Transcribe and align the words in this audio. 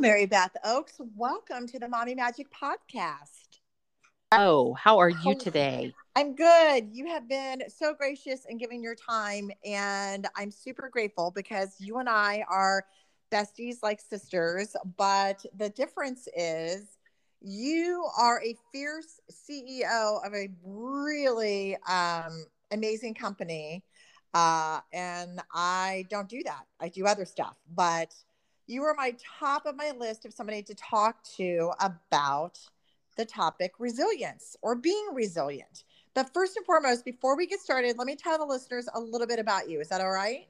Mary 0.00 0.24
Beth 0.24 0.56
Oakes. 0.64 0.98
Welcome 1.14 1.66
to 1.66 1.78
the 1.78 1.86
Mommy 1.86 2.14
Magic 2.14 2.46
Podcast. 2.50 3.58
Oh, 4.32 4.72
how 4.72 4.98
are 4.98 5.10
you 5.10 5.34
today? 5.34 5.92
I'm 6.16 6.34
good. 6.34 6.88
You 6.90 7.06
have 7.08 7.28
been 7.28 7.64
so 7.68 7.92
gracious 7.92 8.46
in 8.48 8.56
giving 8.56 8.82
your 8.82 8.94
time, 8.94 9.50
and 9.62 10.26
I'm 10.34 10.50
super 10.50 10.88
grateful 10.88 11.30
because 11.30 11.74
you 11.78 11.98
and 11.98 12.08
I 12.08 12.46
are 12.48 12.86
besties 13.30 13.82
like 13.82 14.00
sisters. 14.00 14.74
But 14.96 15.44
the 15.54 15.68
difference 15.68 16.26
is 16.34 16.96
you 17.42 18.08
are 18.18 18.42
a 18.42 18.56
fierce 18.72 19.20
CEO 19.30 20.26
of 20.26 20.32
a 20.32 20.48
really 20.64 21.76
um, 21.86 22.46
amazing 22.70 23.12
company. 23.12 23.84
Uh, 24.32 24.80
and 24.94 25.42
I 25.52 26.06
don't 26.08 26.28
do 26.30 26.42
that. 26.44 26.64
I 26.80 26.88
do 26.88 27.04
other 27.04 27.26
stuff, 27.26 27.58
but 27.74 28.14
you 28.66 28.82
are 28.84 28.94
my 28.96 29.14
top 29.38 29.66
of 29.66 29.76
my 29.76 29.92
list 29.96 30.24
of 30.24 30.32
somebody 30.32 30.62
to 30.62 30.74
talk 30.74 31.22
to 31.36 31.72
about 31.80 32.58
the 33.16 33.24
topic 33.24 33.72
resilience 33.78 34.56
or 34.62 34.74
being 34.74 35.08
resilient. 35.12 35.84
But 36.14 36.32
first 36.32 36.56
and 36.56 36.66
foremost, 36.66 37.04
before 37.04 37.36
we 37.36 37.46
get 37.46 37.60
started, 37.60 37.98
let 37.98 38.06
me 38.06 38.16
tell 38.16 38.38
the 38.38 38.44
listeners 38.44 38.88
a 38.94 39.00
little 39.00 39.26
bit 39.26 39.38
about 39.38 39.68
you. 39.68 39.80
Is 39.80 39.88
that 39.88 40.00
all 40.00 40.10
right? 40.10 40.48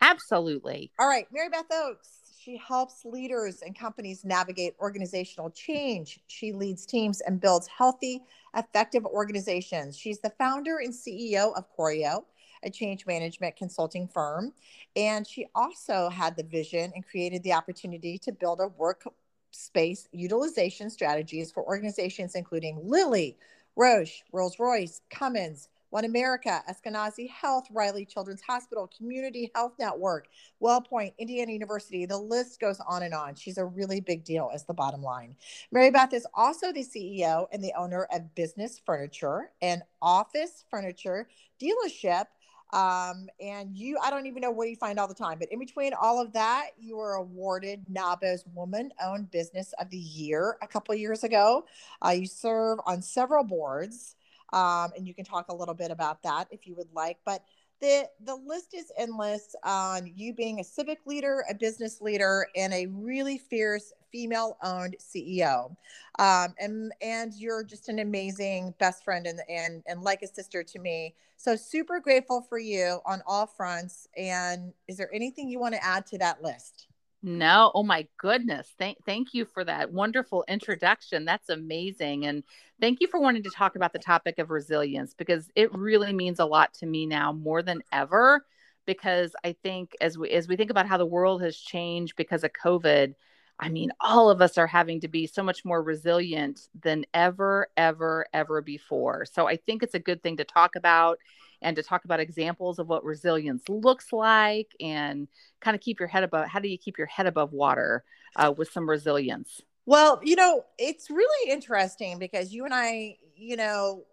Absolutely. 0.00 0.90
All 0.98 1.06
right. 1.06 1.26
Mary 1.32 1.48
Beth 1.48 1.70
Oakes. 1.72 2.08
She 2.42 2.56
helps 2.56 3.04
leaders 3.04 3.62
and 3.62 3.78
companies 3.78 4.24
navigate 4.24 4.74
organizational 4.80 5.50
change. 5.50 6.18
She 6.26 6.52
leads 6.52 6.84
teams 6.84 7.20
and 7.20 7.40
builds 7.40 7.68
healthy, 7.68 8.22
effective 8.56 9.06
organizations. 9.06 9.96
She's 9.96 10.18
the 10.18 10.30
founder 10.30 10.78
and 10.78 10.92
CEO 10.92 11.56
of 11.56 11.66
Choreo, 11.76 12.24
a 12.62 12.70
change 12.70 13.06
management 13.06 13.56
consulting 13.56 14.08
firm. 14.08 14.52
And 14.96 15.26
she 15.26 15.46
also 15.54 16.08
had 16.08 16.36
the 16.36 16.44
vision 16.44 16.92
and 16.94 17.06
created 17.06 17.42
the 17.42 17.52
opportunity 17.52 18.18
to 18.18 18.32
build 18.32 18.60
a 18.60 18.68
workspace 18.68 20.08
utilization 20.12 20.90
strategies 20.90 21.52
for 21.52 21.64
organizations 21.64 22.34
including 22.34 22.78
Lilly, 22.82 23.36
Roche, 23.76 24.22
Rolls 24.32 24.58
Royce, 24.58 25.00
Cummins, 25.10 25.68
One 25.90 26.04
America, 26.04 26.62
Eskenazi 26.70 27.28
Health, 27.30 27.66
Riley 27.70 28.04
Children's 28.04 28.42
Hospital, 28.42 28.90
Community 28.96 29.50
Health 29.54 29.72
Network, 29.78 30.28
WellPoint, 30.62 31.12
Indiana 31.18 31.52
University. 31.52 32.06
The 32.06 32.16
list 32.16 32.60
goes 32.60 32.80
on 32.86 33.02
and 33.02 33.12
on. 33.14 33.34
She's 33.34 33.58
a 33.58 33.64
really 33.64 34.00
big 34.00 34.24
deal, 34.24 34.50
as 34.54 34.64
the 34.64 34.74
bottom 34.74 35.02
line. 35.02 35.36
Mary 35.70 35.90
Beth 35.90 36.12
is 36.12 36.26
also 36.34 36.72
the 36.72 36.84
CEO 36.84 37.46
and 37.52 37.62
the 37.62 37.72
owner 37.76 38.06
of 38.12 38.34
Business 38.34 38.80
Furniture, 38.84 39.50
an 39.60 39.82
office 40.00 40.64
furniture 40.70 41.28
dealership 41.60 42.26
um, 42.72 43.28
and 43.38 43.76
you, 43.76 43.98
I 44.02 44.10
don't 44.10 44.26
even 44.26 44.40
know 44.40 44.50
where 44.50 44.66
you 44.66 44.76
find 44.76 44.98
all 44.98 45.08
the 45.08 45.14
time, 45.14 45.38
but 45.38 45.52
in 45.52 45.58
between 45.58 45.92
all 45.92 46.20
of 46.20 46.32
that, 46.32 46.70
you 46.80 46.96
were 46.96 47.14
awarded 47.14 47.84
NAWBO's 47.92 48.44
Woman 48.54 48.90
Owned 49.02 49.30
Business 49.30 49.74
of 49.78 49.90
the 49.90 49.98
Year 49.98 50.56
a 50.62 50.66
couple 50.66 50.94
years 50.94 51.22
ago. 51.22 51.66
Uh, 52.04 52.10
you 52.10 52.26
serve 52.26 52.78
on 52.86 53.02
several 53.02 53.44
boards, 53.44 54.16
um, 54.54 54.90
and 54.96 55.06
you 55.06 55.12
can 55.14 55.24
talk 55.24 55.48
a 55.48 55.54
little 55.54 55.74
bit 55.74 55.90
about 55.90 56.22
that 56.22 56.48
if 56.50 56.66
you 56.66 56.74
would 56.74 56.88
like. 56.94 57.18
But 57.26 57.44
the 57.82 58.08
the 58.24 58.36
list 58.36 58.74
is 58.74 58.92
endless 58.96 59.56
on 59.64 60.10
you 60.14 60.32
being 60.32 60.60
a 60.60 60.64
civic 60.64 61.00
leader, 61.04 61.44
a 61.50 61.54
business 61.54 62.00
leader, 62.00 62.46
and 62.56 62.72
a 62.72 62.86
really 62.86 63.36
fierce 63.36 63.92
female-owned 64.12 64.96
CEO. 65.00 65.74
Um, 66.18 66.54
and 66.58 66.92
and 67.02 67.34
you're 67.34 67.64
just 67.64 67.88
an 67.88 67.98
amazing 67.98 68.72
best 68.78 69.04
friend 69.04 69.26
and 69.26 69.40
and 69.48 69.82
and 69.86 70.02
like 70.02 70.22
a 70.22 70.28
sister 70.28 70.62
to 70.62 70.78
me. 70.78 71.14
So 71.36 71.56
super 71.56 71.98
grateful 71.98 72.40
for 72.40 72.58
you 72.58 73.00
on 73.04 73.20
all 73.26 73.46
fronts. 73.48 74.08
And 74.16 74.72
is 74.86 74.96
there 74.96 75.12
anything 75.12 75.48
you 75.48 75.58
want 75.58 75.74
to 75.74 75.84
add 75.84 76.06
to 76.06 76.18
that 76.18 76.40
list? 76.40 76.86
No, 77.24 77.70
oh 77.74 77.84
my 77.84 78.08
goodness. 78.18 78.74
Thank 78.78 78.98
thank 79.06 79.32
you 79.32 79.44
for 79.44 79.64
that 79.64 79.92
wonderful 79.92 80.44
introduction. 80.48 81.24
That's 81.24 81.48
amazing. 81.50 82.26
And 82.26 82.42
thank 82.80 82.98
you 83.00 83.06
for 83.06 83.20
wanting 83.20 83.44
to 83.44 83.50
talk 83.50 83.76
about 83.76 83.92
the 83.92 84.00
topic 84.00 84.40
of 84.40 84.50
resilience 84.50 85.14
because 85.14 85.48
it 85.54 85.72
really 85.72 86.12
means 86.12 86.40
a 86.40 86.44
lot 86.44 86.74
to 86.74 86.86
me 86.86 87.06
now 87.06 87.32
more 87.32 87.62
than 87.62 87.82
ever 87.92 88.44
because 88.86 89.36
I 89.44 89.54
think 89.62 89.92
as 90.00 90.18
we 90.18 90.30
as 90.30 90.48
we 90.48 90.56
think 90.56 90.70
about 90.70 90.86
how 90.88 90.96
the 90.96 91.06
world 91.06 91.42
has 91.42 91.56
changed 91.56 92.16
because 92.16 92.42
of 92.42 92.50
COVID, 92.52 93.14
I 93.60 93.68
mean, 93.68 93.92
all 94.00 94.28
of 94.28 94.42
us 94.42 94.58
are 94.58 94.66
having 94.66 95.00
to 95.02 95.08
be 95.08 95.28
so 95.28 95.44
much 95.44 95.64
more 95.64 95.80
resilient 95.80 96.60
than 96.82 97.04
ever, 97.14 97.68
ever, 97.76 98.26
ever 98.32 98.60
before. 98.62 99.26
So 99.26 99.46
I 99.46 99.56
think 99.56 99.84
it's 99.84 99.94
a 99.94 100.00
good 100.00 100.24
thing 100.24 100.38
to 100.38 100.44
talk 100.44 100.74
about 100.74 101.18
and 101.62 101.76
to 101.76 101.82
talk 101.82 102.04
about 102.04 102.20
examples 102.20 102.78
of 102.78 102.88
what 102.88 103.04
resilience 103.04 103.68
looks 103.68 104.12
like 104.12 104.74
and 104.80 105.28
kind 105.60 105.74
of 105.74 105.80
keep 105.80 105.98
your 105.98 106.08
head 106.08 106.24
above 106.24 106.48
how 106.48 106.58
do 106.58 106.68
you 106.68 106.78
keep 106.78 106.98
your 106.98 107.06
head 107.06 107.26
above 107.26 107.52
water 107.52 108.04
uh, 108.36 108.52
with 108.56 108.70
some 108.70 108.88
resilience? 108.88 109.62
Well 109.86 110.20
you 110.22 110.36
know 110.36 110.64
it's 110.78 111.10
really 111.10 111.50
interesting 111.50 112.18
because 112.18 112.52
you 112.52 112.64
and 112.64 112.74
i 112.74 113.16
you 113.36 113.56
know 113.56 114.04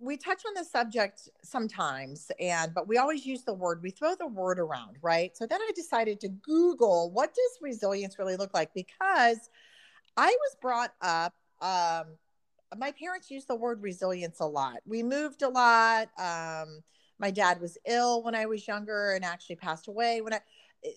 we 0.00 0.16
touch 0.16 0.42
on 0.46 0.54
the 0.54 0.64
subject 0.64 1.28
sometimes 1.42 2.30
and 2.40 2.74
but 2.74 2.88
we 2.88 2.98
always 2.98 3.24
use 3.24 3.44
the 3.44 3.54
word 3.54 3.80
we 3.82 3.90
throw 3.90 4.14
the 4.14 4.26
word 4.26 4.58
around 4.58 4.96
right? 5.02 5.36
So 5.36 5.46
then 5.46 5.60
i 5.60 5.70
decided 5.74 6.20
to 6.20 6.28
google 6.28 7.10
what 7.10 7.34
does 7.34 7.58
resilience 7.60 8.18
really 8.18 8.36
look 8.36 8.54
like? 8.54 8.72
Because 8.74 9.50
i 10.16 10.26
was 10.26 10.56
brought 10.60 10.92
up 11.00 11.34
um, 11.60 12.06
my 12.78 12.92
parents 12.92 13.30
used 13.30 13.48
the 13.48 13.54
word 13.54 13.82
resilience 13.82 14.40
a 14.40 14.46
lot. 14.46 14.78
We 14.86 15.02
moved 15.02 15.42
a 15.42 15.48
lot. 15.48 16.08
Um, 16.18 16.82
my 17.18 17.30
dad 17.30 17.60
was 17.60 17.78
ill 17.86 18.22
when 18.22 18.34
I 18.34 18.46
was 18.46 18.66
younger 18.66 19.12
and 19.12 19.24
actually 19.24 19.56
passed 19.56 19.88
away 19.88 20.20
when 20.20 20.34
I. 20.34 20.40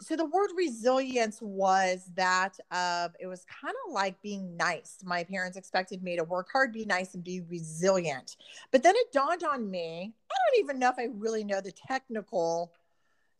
So 0.02 0.18
the 0.18 0.26
word 0.26 0.50
resilience 0.58 1.42
was 1.42 2.12
that 2.16 2.58
of 2.72 3.16
it 3.22 3.28
was 3.28 3.46
kind 3.46 3.76
of 3.88 3.94
like 3.94 4.22
being 4.22 4.58
nice. 4.58 4.98
My 5.04 5.24
parents 5.24 5.58
expected 5.58 6.04
me 6.04 6.18
to 6.18 6.26
work 6.26 6.50
hard, 6.52 6.74
be 6.74 6.84
nice, 6.84 7.14
and 7.14 7.24
be 7.24 7.42
resilient. 7.42 8.36
But 8.72 8.84
then 8.84 8.96
it 8.98 9.14
dawned 9.14 9.44
on 9.44 9.70
me. 9.70 10.14
I 10.30 10.36
don't 10.52 10.64
even 10.64 10.80
know 10.80 10.90
if 10.90 11.00
I 11.00 11.08
really 11.14 11.46
know 11.46 11.62
the 11.62 11.72
technical 11.72 12.74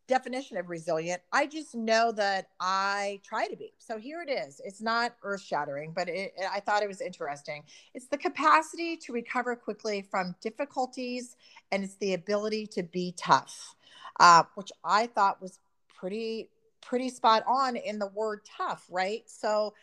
definition 0.08 0.58
of 0.58 0.70
resilient. 0.70 1.22
I 1.32 1.48
just 1.48 1.76
know 1.76 2.12
that 2.14 2.48
I 2.60 3.20
try 3.24 3.48
to 3.48 3.56
be. 3.56 3.74
So 3.78 3.98
here 3.98 4.22
it 4.22 4.32
is. 4.32 4.62
It's 4.64 4.82
not 4.82 5.16
earth 5.24 5.42
shattering, 5.42 5.92
but 5.94 6.08
it, 6.08 6.34
I 6.52 6.60
thought 6.62 6.84
it 6.84 6.88
was 6.88 7.02
interesting. 7.02 7.64
It's 7.94 8.08
the 8.08 8.18
capacity 8.18 8.98
to 8.98 9.14
recover 9.14 9.56
quickly 9.56 10.02
from 10.02 10.36
difficulties, 10.42 11.36
and 11.72 11.84
it's 11.84 11.98
the 11.98 12.14
ability 12.14 12.68
to 12.68 12.84
be 12.84 13.14
tough, 13.18 13.76
uh, 14.20 14.44
which 14.56 14.72
I 14.84 15.08
thought 15.08 15.42
was 15.42 15.60
pretty 16.00 16.50
pretty 16.82 17.10
spot 17.10 17.44
on 17.46 17.76
in 17.76 18.00
the 18.00 18.08
word 18.08 18.40
tough, 18.58 18.86
right? 18.90 19.24
So 19.26 19.74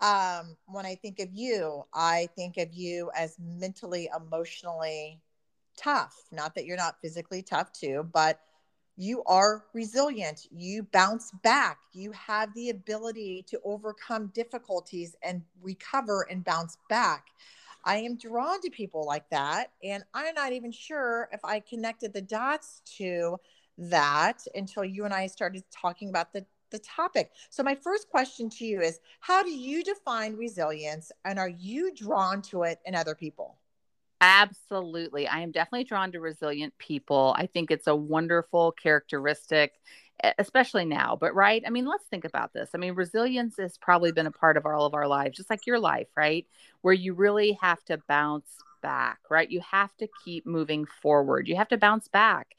um, 0.00 0.56
when 0.66 0.86
I 0.86 0.94
think 0.94 1.18
of 1.18 1.28
you, 1.32 1.84
I 1.92 2.28
think 2.36 2.58
of 2.58 2.72
you 2.72 3.10
as 3.16 3.36
mentally, 3.40 4.08
emotionally 4.16 5.20
tough. 5.76 6.14
Not 6.30 6.54
that 6.54 6.64
you're 6.64 6.76
not 6.76 7.00
physically 7.00 7.42
tough 7.42 7.72
too, 7.72 8.08
but 8.12 8.40
you 8.96 9.22
are 9.24 9.64
resilient. 9.72 10.46
You 10.50 10.84
bounce 10.84 11.32
back. 11.42 11.78
You 11.92 12.12
have 12.12 12.54
the 12.54 12.70
ability 12.70 13.44
to 13.48 13.60
overcome 13.64 14.30
difficulties 14.34 15.16
and 15.22 15.42
recover 15.62 16.26
and 16.30 16.44
bounce 16.44 16.78
back. 16.88 17.26
I 17.84 17.96
am 17.96 18.16
drawn 18.16 18.60
to 18.62 18.70
people 18.70 19.04
like 19.04 19.28
that. 19.30 19.72
And 19.82 20.04
I'm 20.14 20.34
not 20.34 20.52
even 20.52 20.72
sure 20.72 21.28
if 21.32 21.40
I 21.44 21.60
connected 21.60 22.12
the 22.12 22.22
dots 22.22 22.82
to 22.98 23.38
that 23.76 24.46
until 24.54 24.84
you 24.84 25.04
and 25.04 25.12
I 25.12 25.26
started 25.26 25.64
talking 25.70 26.08
about 26.08 26.32
the, 26.32 26.46
the 26.70 26.78
topic. 26.78 27.32
So, 27.50 27.62
my 27.62 27.74
first 27.74 28.08
question 28.08 28.48
to 28.50 28.64
you 28.64 28.80
is 28.80 29.00
How 29.20 29.42
do 29.42 29.50
you 29.50 29.82
define 29.82 30.36
resilience 30.36 31.10
and 31.24 31.38
are 31.38 31.48
you 31.48 31.92
drawn 31.94 32.42
to 32.42 32.62
it 32.62 32.78
in 32.86 32.94
other 32.94 33.14
people? 33.14 33.58
Absolutely. 34.20 35.28
I 35.28 35.40
am 35.40 35.50
definitely 35.50 35.84
drawn 35.84 36.12
to 36.12 36.20
resilient 36.20 36.72
people. 36.78 37.34
I 37.36 37.46
think 37.46 37.70
it's 37.70 37.86
a 37.86 37.94
wonderful 37.96 38.72
characteristic, 38.72 39.72
especially 40.38 40.84
now. 40.86 41.16
But, 41.20 41.34
right? 41.34 41.62
I 41.66 41.70
mean, 41.70 41.84
let's 41.86 42.04
think 42.06 42.24
about 42.24 42.52
this. 42.52 42.70
I 42.74 42.78
mean, 42.78 42.94
resilience 42.94 43.56
has 43.58 43.76
probably 43.76 44.12
been 44.12 44.26
a 44.26 44.30
part 44.32 44.56
of 44.56 44.64
all 44.64 44.86
of 44.86 44.94
our 44.94 45.06
lives, 45.06 45.36
just 45.36 45.50
like 45.50 45.66
your 45.66 45.78
life, 45.78 46.08
right? 46.16 46.46
Where 46.80 46.94
you 46.94 47.12
really 47.14 47.58
have 47.60 47.84
to 47.86 47.98
bounce 48.08 48.48
back, 48.82 49.18
right? 49.30 49.50
You 49.50 49.60
have 49.60 49.94
to 49.98 50.08
keep 50.24 50.46
moving 50.46 50.86
forward. 51.02 51.48
You 51.48 51.56
have 51.56 51.68
to 51.68 51.76
bounce 51.76 52.08
back. 52.08 52.54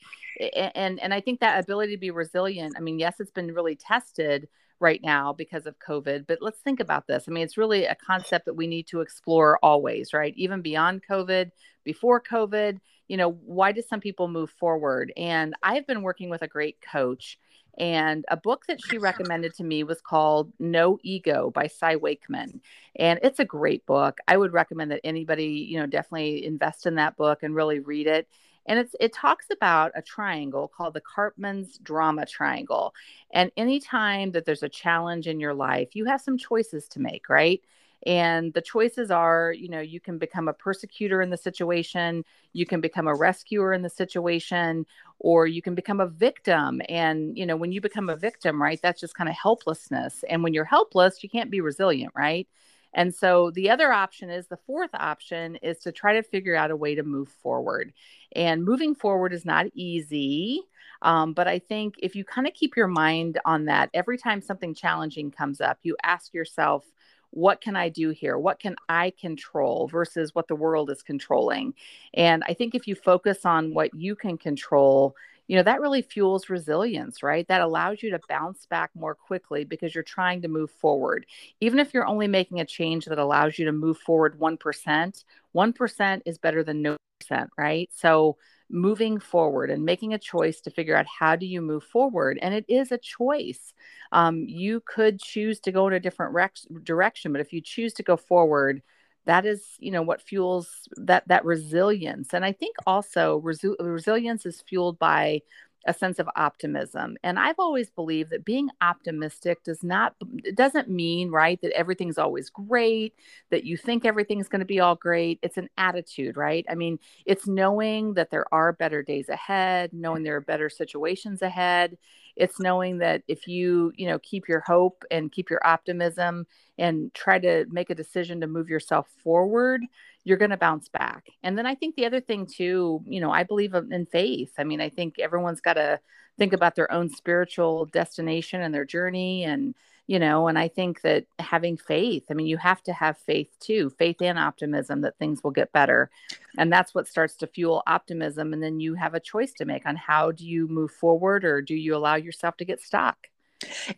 And 0.56 1.00
and 1.00 1.14
I 1.14 1.22
think 1.22 1.40
that 1.40 1.64
ability 1.64 1.94
to 1.94 2.00
be 2.00 2.12
resilient, 2.12 2.76
I 2.78 2.82
mean, 2.82 3.00
yes, 3.00 3.16
it's 3.20 3.32
been 3.32 3.54
really 3.54 3.76
tested 3.76 4.48
right 4.80 5.02
now 5.04 5.34
because 5.34 5.66
of 5.66 5.80
COVID. 5.80 6.28
But 6.28 6.40
let's 6.42 6.60
think 6.60 6.80
about 6.80 7.08
this. 7.08 7.26
I 7.28 7.32
mean, 7.32 7.44
it's 7.44 7.58
really 7.58 7.86
a 7.86 7.96
concept 7.96 8.46
that 8.46 8.56
we 8.56 8.68
need 8.68 8.88
to 8.88 9.02
explore 9.02 9.60
always, 9.64 10.14
right? 10.14 10.34
Even 10.36 10.62
beyond 10.62 11.04
COVID, 11.10 11.52
before 11.84 12.22
COVID, 12.22 12.80
you 13.08 13.18
know, 13.18 13.32
why 13.32 13.72
do 13.72 13.82
some 13.82 14.00
people 14.00 14.28
move 14.28 14.50
forward? 14.50 15.14
And 15.16 15.54
I've 15.64 15.88
been 15.88 16.02
working 16.02 16.30
with 16.30 16.42
a 16.42 16.48
great 16.48 16.78
coach 16.82 17.38
And 17.78 18.26
a 18.30 18.38
book 18.38 18.66
that 18.68 18.80
she 18.82 18.98
recommended 18.98 19.54
to 19.56 19.64
me 19.64 19.84
was 19.84 20.02
called 20.02 20.52
No 20.60 20.98
Ego 21.04 21.52
by 21.54 21.68
Cy 21.68 21.98
Wakeman. 21.98 22.62
And 22.96 23.20
it's 23.22 23.40
a 23.40 23.46
great 23.46 23.86
book. 23.86 24.20
I 24.28 24.38
would 24.38 24.54
recommend 24.54 24.92
that 24.92 25.02
anybody, 25.04 25.68
you 25.70 25.80
know, 25.80 25.86
definitely 25.86 26.46
invest 26.46 26.86
in 26.86 26.96
that 26.96 27.18
book 27.18 27.44
and 27.44 27.54
really 27.56 27.80
read 27.80 28.08
it. 28.08 28.28
And 28.66 28.80
it's 28.80 28.96
it 29.00 29.14
talks 29.14 29.48
about 29.52 29.92
a 29.96 30.02
triangle 30.02 30.68
called 30.68 30.94
the 30.94 31.02
Karpman's 31.02 31.78
drama 31.80 32.26
triangle. 32.26 32.94
And 33.32 33.52
anytime 33.58 34.32
that 34.32 34.46
there's 34.46 34.64
a 34.64 34.70
challenge 34.70 35.28
in 35.28 35.40
your 35.40 35.54
life, 35.54 35.96
you 35.96 36.06
have 36.06 36.22
some 36.22 36.38
choices 36.38 36.88
to 36.90 37.00
make, 37.00 37.30
right? 37.30 37.62
And 38.06 38.54
the 38.54 38.62
choices 38.62 39.10
are, 39.10 39.52
you 39.52 39.68
know, 39.68 39.80
you 39.80 40.00
can 40.00 40.18
become 40.20 40.48
a 40.48 40.54
persecutor 40.54 41.22
in 41.22 41.32
the 41.32 41.38
situation, 41.38 42.24
you 42.54 42.66
can 42.66 42.80
become 42.80 43.08
a 43.08 43.16
rescuer 43.16 43.74
in 43.74 43.82
the 43.82 43.90
situation, 43.90 44.86
or 45.20 45.48
you 45.48 45.62
can 45.62 45.74
become 45.74 46.00
a 46.00 46.08
victim. 46.08 46.82
And, 46.88 47.36
you 47.38 47.46
know, 47.48 47.56
when 47.56 47.72
you 47.72 47.82
become 47.82 48.10
a 48.10 48.16
victim, 48.16 48.62
right, 48.62 48.80
that's 48.82 49.02
just 49.02 49.16
kind 49.16 49.30
of 49.30 49.36
helplessness. 49.36 50.24
And 50.30 50.44
when 50.44 50.54
you're 50.54 50.66
helpless, 50.66 51.24
you 51.24 51.30
can't 51.30 51.50
be 51.50 51.62
resilient, 51.62 52.14
right? 52.16 52.48
And 52.96 53.14
so 53.14 53.52
the 53.52 53.70
other 53.70 53.92
option 53.92 54.30
is 54.32 54.48
the 54.48 54.58
fourth 54.58 54.90
option 54.94 55.58
is 55.58 55.80
to 55.80 55.92
try 55.92 56.14
to 56.14 56.24
figure 56.24 56.56
out 56.56 56.72
a 56.72 56.76
way 56.76 56.96
to 56.96 57.04
move 57.04 57.30
forward. 57.30 57.94
And 58.36 58.64
moving 58.64 58.96
forward 58.96 59.34
is 59.34 59.46
not 59.46 59.68
easy. 59.76 60.62
Um, 61.02 61.34
but 61.34 61.48
I 61.48 61.60
think 61.60 61.96
if 62.00 62.16
you 62.16 62.24
kind 62.24 62.48
of 62.48 62.54
keep 62.54 62.76
your 62.76 62.88
mind 62.88 63.38
on 63.46 63.66
that, 63.66 63.90
every 63.94 64.18
time 64.18 64.42
something 64.42 64.74
challenging 64.74 65.30
comes 65.30 65.62
up, 65.62 65.78
you 65.84 65.96
ask 66.04 66.34
yourself, 66.34 66.86
what 67.32 67.60
can 67.60 67.76
I 67.76 67.90
do 67.90 68.12
here? 68.12 68.38
What 68.38 68.62
can 68.62 68.78
I 68.88 69.12
control 69.20 69.90
versus 69.90 70.34
what 70.34 70.48
the 70.48 70.56
world 70.56 70.90
is 70.90 71.04
controlling? 71.04 71.74
And 72.14 72.44
I 72.48 72.54
think 72.54 72.76
if 72.76 72.88
you 72.88 72.96
focus 72.96 73.46
on 73.46 73.74
what 73.74 73.94
you 73.94 74.16
can 74.16 74.38
control, 74.38 75.18
you 75.48 75.56
know, 75.56 75.64
that 75.64 75.82
really 75.82 76.02
fuels 76.02 76.50
resilience, 76.50 77.22
right? 77.24 77.48
That 77.48 77.62
allows 77.62 78.02
you 78.02 78.12
to 78.12 78.20
bounce 78.28 78.66
back 78.66 78.92
more 78.96 79.16
quickly 79.16 79.64
because 79.64 79.94
you're 79.94 80.04
trying 80.04 80.42
to 80.42 80.48
move 80.48 80.72
forward. 80.72 81.26
Even 81.62 81.80
if 81.80 81.94
you're 81.94 82.08
only 82.08 82.28
making 82.28 82.60
a 82.60 82.66
change 82.66 83.06
that 83.06 83.20
allows 83.20 83.60
you 83.60 83.66
to 83.66 83.72
move 83.72 83.98
forward 84.00 84.40
1%, 84.40 85.24
1% 85.54 86.22
is 86.26 86.38
better 86.38 86.64
than 86.64 86.82
no 86.82 86.98
percent, 87.20 87.50
right? 87.58 87.90
So 87.94 88.38
moving 88.70 89.20
forward 89.20 89.70
and 89.70 89.86
making 89.86 90.14
a 90.14 90.20
choice 90.20 90.62
to 90.62 90.72
figure 90.72 90.96
out 90.96 91.06
how 91.06 91.36
do 91.36 91.46
you 91.46 91.62
move 91.62 91.84
forward 91.84 92.40
and 92.42 92.54
it 92.54 92.66
is 92.68 92.92
a 92.92 92.98
choice 92.98 93.74
um, 94.12 94.44
you 94.48 94.82
could 94.88 95.20
choose 95.20 95.60
to 95.60 95.72
go 95.72 95.88
in 95.88 95.94
a 95.94 96.00
different 96.00 96.34
rex- 96.34 96.66
direction 96.82 97.32
but 97.32 97.42
if 97.42 97.54
you 97.54 97.62
choose 97.62 97.94
to 97.94 98.02
go 98.02 98.18
forward 98.18 98.82
that 99.26 99.46
is 99.46 99.76
you 99.80 99.92
know 99.92 100.02
what 100.02 100.22
fuels 100.22 100.88
that 100.96 101.28
that 101.28 101.46
resilience 101.46 102.34
and 102.34 102.46
i 102.46 102.52
think 102.52 102.76
also 102.86 103.42
resu- 103.42 103.76
resilience 103.80 104.46
is 104.46 104.64
fueled 104.68 104.98
by 105.00 105.42
a 105.86 105.94
sense 105.94 106.20
of 106.20 106.28
optimism. 106.36 107.16
And 107.24 107.40
I've 107.40 107.60
always 107.60 107.90
believed 107.90 108.32
that 108.32 108.44
being 108.46 108.70
optimistic 108.82 109.64
does 109.64 109.84
not 109.84 110.16
it 110.44 110.56
doesn't 110.56 110.90
mean, 110.90 111.30
right, 111.30 111.60
that 111.62 111.72
everything's 111.78 112.18
always 112.18 112.50
great, 112.50 113.14
that 113.52 113.66
you 113.66 113.78
think 113.78 114.06
everything's 114.06 114.48
going 114.48 114.60
to 114.60 114.66
be 114.66 114.80
all 114.80 114.96
great. 114.96 115.40
It's 115.42 115.58
an 115.58 115.70
attitude, 115.78 116.38
right? 116.38 116.66
I 116.70 116.76
mean, 116.76 117.00
it's 117.26 117.48
knowing 117.48 118.16
that 118.16 118.32
there 118.32 118.46
are 118.54 118.74
better 118.74 119.04
days 119.04 119.30
ahead, 119.30 119.94
knowing 119.94 120.24
there 120.24 120.36
are 120.38 120.42
better 120.42 120.70
situations 120.70 121.42
ahead. 121.42 121.98
It's 122.36 122.60
knowing 122.60 122.98
that 123.00 123.24
if 123.28 123.48
you, 123.48 123.92
you 123.96 124.08
know, 124.08 124.20
keep 124.20 124.48
your 124.48 124.62
hope 124.62 125.04
and 125.10 125.32
keep 125.32 125.50
your 125.50 125.66
optimism 125.66 126.46
and 126.78 127.14
try 127.14 127.40
to 127.40 127.66
make 127.70 127.90
a 127.90 127.96
decision 127.96 128.42
to 128.42 128.48
move 128.48 128.70
yourself 128.70 129.08
forward, 129.24 129.82
you're 130.24 130.38
going 130.38 130.52
to 130.52 130.58
bounce 130.58 130.90
back. 130.90 131.28
And 131.44 131.58
then 131.58 131.66
I 131.66 131.76
think 131.76 131.96
the 131.96 132.06
other 132.06 132.20
thing 132.20 132.46
too, 132.46 133.04
you 133.06 133.22
know, 133.22 133.32
I 133.32 133.44
believe 133.44 133.74
in 133.74 134.06
faith. 134.06 134.54
I 134.58 134.64
mean, 134.64 134.82
I 134.82 134.90
think 134.90 135.20
everyone's 135.20 135.62
got 135.62 135.74
to 135.74 136.00
think 136.38 136.52
about 136.52 136.76
their 136.76 136.92
own 136.92 137.10
spiritual 137.10 137.86
destination 137.86 138.62
and 138.62 138.74
their 138.74 138.86
journey 138.86 139.44
and 139.44 139.76
you 140.08 140.20
know, 140.20 140.48
and 140.48 140.58
I 140.58 140.68
think 140.68 141.02
that 141.02 141.26
having 141.40 141.78
faith, 141.78 142.26
I 142.30 142.34
mean, 142.36 142.48
you 142.48 142.58
have 142.58 142.84
to 142.84 142.94
have 142.94 143.18
faith 143.18 143.50
too, 143.60 143.90
faith 143.98 144.18
and 144.22 144.38
optimism 144.38 145.02
that 145.02 145.18
things 145.18 145.44
will 145.44 145.52
get 145.52 145.72
better. 145.72 146.12
And 146.58 146.72
that's 146.72 146.94
what 146.94 147.08
starts 147.08 147.36
to 147.38 147.48
fuel 147.48 147.82
optimism 147.88 148.54
and 148.54 148.62
then 148.62 148.80
you 148.80 148.94
have 148.96 149.16
a 149.16 149.20
choice 149.20 149.54
to 149.54 149.66
make 149.66 149.86
on 149.86 149.96
how 149.96 150.32
do 150.32 150.46
you 150.46 150.68
move 150.68 150.92
forward 150.92 151.44
or 151.44 151.62
do 151.62 151.76
you 151.76 151.96
allow 151.96 152.16
yourself 152.16 152.58
to 152.58 152.66
get 152.66 152.82
stuck? 152.82 153.18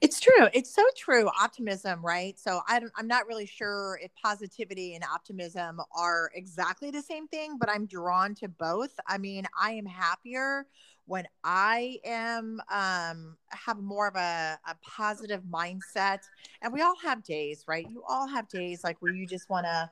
It's 0.01 0.19
true. 0.19 0.47
It's 0.53 0.73
so 0.73 0.83
true. 0.95 1.29
Optimism, 1.41 2.05
right? 2.05 2.39
So 2.39 2.61
I 2.67 2.79
am 2.97 3.07
not 3.07 3.27
really 3.27 3.47
sure 3.47 3.99
if 4.01 4.11
positivity 4.23 4.95
and 4.95 5.03
optimism 5.03 5.81
are 5.97 6.31
exactly 6.35 6.91
the 6.91 7.01
same 7.01 7.27
thing, 7.27 7.57
but 7.59 7.69
I'm 7.69 7.85
drawn 7.85 8.35
to 8.35 8.47
both. 8.47 8.91
I 9.07 9.17
mean, 9.17 9.45
I 9.59 9.71
am 9.71 9.85
happier 9.85 10.67
when 11.07 11.25
I 11.43 11.99
am 12.03 12.61
um, 12.69 13.37
have 13.49 13.79
more 13.79 14.07
of 14.07 14.15
a, 14.15 14.59
a 14.67 14.75
positive 14.83 15.41
mindset. 15.43 16.19
And 16.61 16.71
we 16.71 16.81
all 16.81 16.97
have 17.01 17.23
days, 17.23 17.63
right? 17.67 17.85
You 17.89 18.03
all 18.07 18.27
have 18.27 18.47
days 18.49 18.83
like 18.83 19.01
where 19.01 19.13
you 19.13 19.25
just 19.25 19.49
want 19.49 19.65
to. 19.65 19.89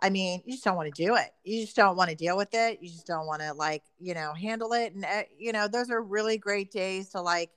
I 0.00 0.10
mean, 0.10 0.42
you 0.44 0.52
just 0.52 0.64
don't 0.64 0.76
want 0.76 0.94
to 0.94 1.04
do 1.04 1.14
it. 1.14 1.30
You 1.42 1.62
just 1.62 1.74
don't 1.74 1.96
want 1.96 2.10
to 2.10 2.16
deal 2.16 2.36
with 2.36 2.52
it. 2.52 2.80
You 2.82 2.90
just 2.90 3.06
don't 3.06 3.26
want 3.26 3.40
to 3.40 3.54
like, 3.54 3.82
you 3.98 4.12
know, 4.12 4.34
handle 4.34 4.74
it. 4.74 4.92
And, 4.92 5.06
uh, 5.06 5.22
you 5.38 5.52
know, 5.52 5.68
those 5.68 5.90
are 5.90 6.02
really 6.02 6.36
great 6.36 6.70
days 6.70 7.08
to 7.10 7.22
like 7.22 7.50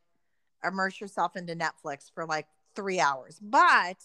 immerse 0.64 1.02
yourself 1.02 1.36
into 1.36 1.54
Netflix 1.56 2.10
for 2.14 2.26
like 2.26 2.48
three 2.76 3.02
hours. 3.02 3.40
But 3.42 3.98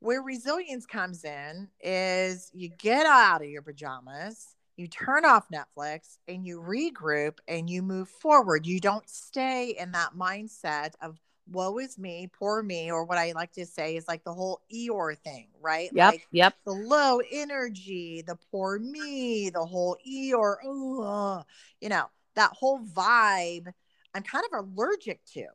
where 0.00 0.22
resilience 0.22 0.86
comes 0.86 1.24
in 1.24 1.68
is 1.80 2.50
you 2.52 2.70
get 2.78 3.06
out 3.06 3.42
of 3.42 3.48
your 3.48 3.62
pajamas, 3.62 4.56
you 4.80 4.88
turn 4.88 5.24
off 5.24 5.46
Netflix, 5.50 6.16
and 6.26 6.46
you 6.46 6.60
regroup 6.60 7.38
and 7.46 7.68
you 7.68 7.82
move 7.82 8.08
forward. 8.08 8.66
You 8.66 8.80
don't 8.80 9.08
stay 9.08 9.76
in 9.78 9.92
that 9.92 10.12
mindset 10.18 10.94
of 11.02 11.20
woe 11.52 11.78
is 11.78 11.98
me, 11.98 12.30
poor 12.32 12.62
me, 12.62 12.90
or 12.90 13.04
what 13.04 13.18
I 13.18 13.32
like 13.32 13.52
to 13.52 13.66
say 13.66 13.96
is 13.96 14.08
like 14.08 14.24
the 14.24 14.32
whole 14.32 14.62
Eeyore 14.72 15.18
thing, 15.18 15.48
right? 15.60 15.90
Yep. 15.92 16.12
Like 16.12 16.26
yep. 16.30 16.54
The 16.64 16.72
low 16.72 17.20
energy, 17.30 18.22
the 18.26 18.38
poor 18.50 18.78
me, 18.78 19.50
the 19.50 19.64
whole 19.64 19.98
Eeyore, 20.08 20.56
oh, 20.64 21.42
you 21.80 21.90
know, 21.90 22.06
that 22.36 22.52
whole 22.52 22.80
vibe 22.80 23.72
I'm 24.14 24.22
kind 24.22 24.44
of 24.52 24.64
allergic 24.64 25.24
to. 25.34 25.46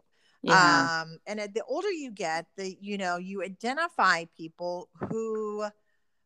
Yeah. 0.43 1.01
Um, 1.01 1.17
and 1.25 1.39
the 1.39 1.63
older 1.67 1.89
you 1.89 2.11
get, 2.11 2.45
the 2.55 2.77
you 2.79 2.97
know, 2.97 3.17
you 3.17 3.43
identify 3.43 4.25
people 4.37 4.89
who 5.09 5.65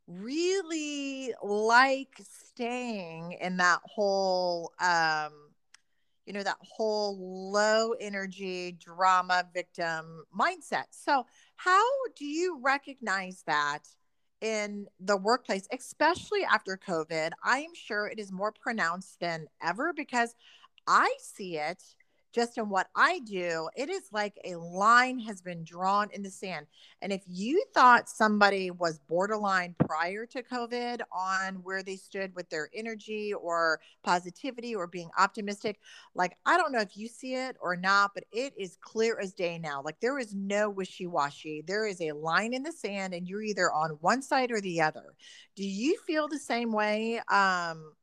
really 0.09 1.33
like 1.43 2.19
staying 2.19 3.37
in 3.39 3.57
that 3.57 3.79
whole 3.83 4.73
um 4.79 5.31
you 6.25 6.33
know 6.33 6.43
that 6.43 6.57
whole 6.61 7.51
low 7.51 7.93
energy 7.93 8.71
drama 8.73 9.47
victim 9.53 10.23
mindset. 10.37 10.85
So 10.91 11.25
how 11.55 11.83
do 12.15 12.25
you 12.25 12.59
recognize 12.61 13.43
that 13.47 13.79
in 14.41 14.87
the 14.99 15.17
workplace 15.17 15.67
especially 15.71 16.43
after 16.43 16.77
covid? 16.77 17.31
I 17.43 17.59
am 17.59 17.73
sure 17.73 18.07
it 18.07 18.19
is 18.19 18.31
more 18.31 18.51
pronounced 18.51 19.19
than 19.19 19.47
ever 19.61 19.93
because 19.93 20.35
i 20.87 21.13
see 21.19 21.57
it 21.57 21.83
just 22.31 22.57
in 22.57 22.69
what 22.69 22.87
I 22.95 23.19
do, 23.19 23.69
it 23.75 23.89
is 23.89 24.03
like 24.11 24.39
a 24.45 24.55
line 24.55 25.19
has 25.19 25.41
been 25.41 25.63
drawn 25.63 26.09
in 26.11 26.21
the 26.21 26.29
sand. 26.29 26.67
And 27.01 27.11
if 27.11 27.23
you 27.27 27.63
thought 27.73 28.09
somebody 28.09 28.71
was 28.71 28.99
borderline 29.07 29.75
prior 29.79 30.25
to 30.27 30.43
COVID 30.43 31.01
on 31.11 31.55
where 31.63 31.83
they 31.83 31.95
stood 31.95 32.35
with 32.35 32.49
their 32.49 32.69
energy 32.73 33.33
or 33.33 33.79
positivity 34.03 34.75
or 34.75 34.87
being 34.87 35.09
optimistic, 35.17 35.79
like 36.13 36.37
I 36.45 36.57
don't 36.57 36.71
know 36.71 36.81
if 36.81 36.95
you 36.95 37.07
see 37.07 37.35
it 37.35 37.55
or 37.61 37.75
not, 37.75 38.11
but 38.13 38.25
it 38.31 38.53
is 38.57 38.77
clear 38.81 39.19
as 39.19 39.33
day 39.33 39.57
now. 39.57 39.81
Like 39.83 39.99
there 39.99 40.19
is 40.19 40.33
no 40.35 40.69
wishy 40.69 41.07
washy. 41.07 41.63
There 41.65 41.87
is 41.87 42.01
a 42.01 42.11
line 42.11 42.53
in 42.53 42.63
the 42.63 42.71
sand, 42.71 43.13
and 43.13 43.27
you're 43.27 43.43
either 43.43 43.71
on 43.71 43.91
one 44.01 44.21
side 44.21 44.51
or 44.51 44.61
the 44.61 44.81
other. 44.81 45.15
Do 45.55 45.65
you 45.65 45.97
feel 46.05 46.27
the 46.27 46.39
same 46.39 46.71
way? 46.71 47.21
Um, 47.29 47.93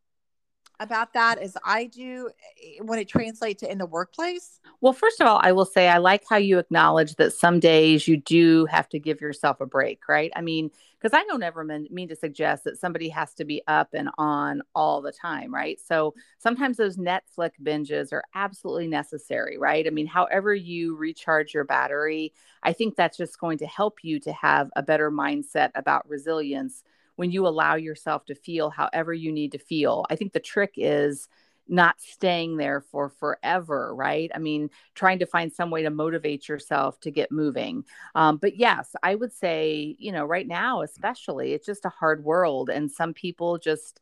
about 0.80 1.12
that 1.14 1.38
as 1.38 1.56
I 1.64 1.86
do 1.86 2.30
eh, 2.62 2.82
when 2.82 2.98
it 2.98 3.08
translates 3.08 3.60
to 3.60 3.70
in 3.70 3.78
the 3.78 3.86
workplace? 3.86 4.60
Well, 4.80 4.92
first 4.92 5.20
of 5.20 5.26
all, 5.26 5.40
I 5.42 5.52
will 5.52 5.64
say 5.64 5.88
I 5.88 5.98
like 5.98 6.24
how 6.28 6.36
you 6.36 6.58
acknowledge 6.58 7.14
that 7.16 7.32
some 7.32 7.60
days 7.60 8.06
you 8.06 8.18
do 8.18 8.66
have 8.66 8.88
to 8.90 8.98
give 8.98 9.20
yourself 9.20 9.60
a 9.60 9.66
break, 9.66 10.08
right? 10.08 10.30
I 10.36 10.42
mean, 10.42 10.70
because 11.00 11.18
I 11.18 11.24
don't 11.24 11.42
ever 11.42 11.64
mean, 11.64 11.86
mean 11.90 12.08
to 12.08 12.16
suggest 12.16 12.64
that 12.64 12.78
somebody 12.78 13.08
has 13.10 13.34
to 13.34 13.44
be 13.44 13.62
up 13.66 13.88
and 13.92 14.10
on 14.18 14.62
all 14.74 15.00
the 15.02 15.12
time, 15.12 15.54
right? 15.54 15.80
So 15.80 16.14
sometimes 16.38 16.76
those 16.76 16.96
Netflix 16.96 17.52
binges 17.62 18.12
are 18.12 18.24
absolutely 18.34 18.88
necessary, 18.88 19.58
right? 19.58 19.86
I 19.86 19.90
mean, 19.90 20.06
however 20.06 20.54
you 20.54 20.96
recharge 20.96 21.54
your 21.54 21.64
battery, 21.64 22.32
I 22.62 22.72
think 22.72 22.96
that's 22.96 23.16
just 23.16 23.40
going 23.40 23.58
to 23.58 23.66
help 23.66 23.98
you 24.02 24.20
to 24.20 24.32
have 24.32 24.70
a 24.76 24.82
better 24.82 25.10
mindset 25.10 25.70
about 25.74 26.08
resilience 26.08 26.82
when 27.16 27.30
you 27.30 27.46
allow 27.46 27.74
yourself 27.74 28.24
to 28.26 28.34
feel 28.34 28.70
however 28.70 29.12
you 29.12 29.32
need 29.32 29.52
to 29.52 29.58
feel. 29.58 30.06
I 30.10 30.16
think 30.16 30.32
the 30.32 30.40
trick 30.40 30.74
is 30.76 31.28
not 31.68 32.00
staying 32.00 32.56
there 32.56 32.80
for 32.80 33.08
forever, 33.08 33.94
right? 33.94 34.30
I 34.34 34.38
mean, 34.38 34.70
trying 34.94 35.18
to 35.18 35.26
find 35.26 35.52
some 35.52 35.70
way 35.70 35.82
to 35.82 35.90
motivate 35.90 36.48
yourself 36.48 37.00
to 37.00 37.10
get 37.10 37.32
moving. 37.32 37.84
Um, 38.14 38.36
but 38.36 38.56
yes, 38.56 38.94
I 39.02 39.14
would 39.14 39.32
say, 39.32 39.96
you 39.98 40.12
know, 40.12 40.24
right 40.24 40.46
now, 40.46 40.82
especially, 40.82 41.54
it's 41.54 41.66
just 41.66 41.84
a 41.84 41.90
hard 41.90 42.24
world. 42.24 42.70
And 42.70 42.90
some 42.90 43.12
people 43.12 43.58
just 43.58 44.00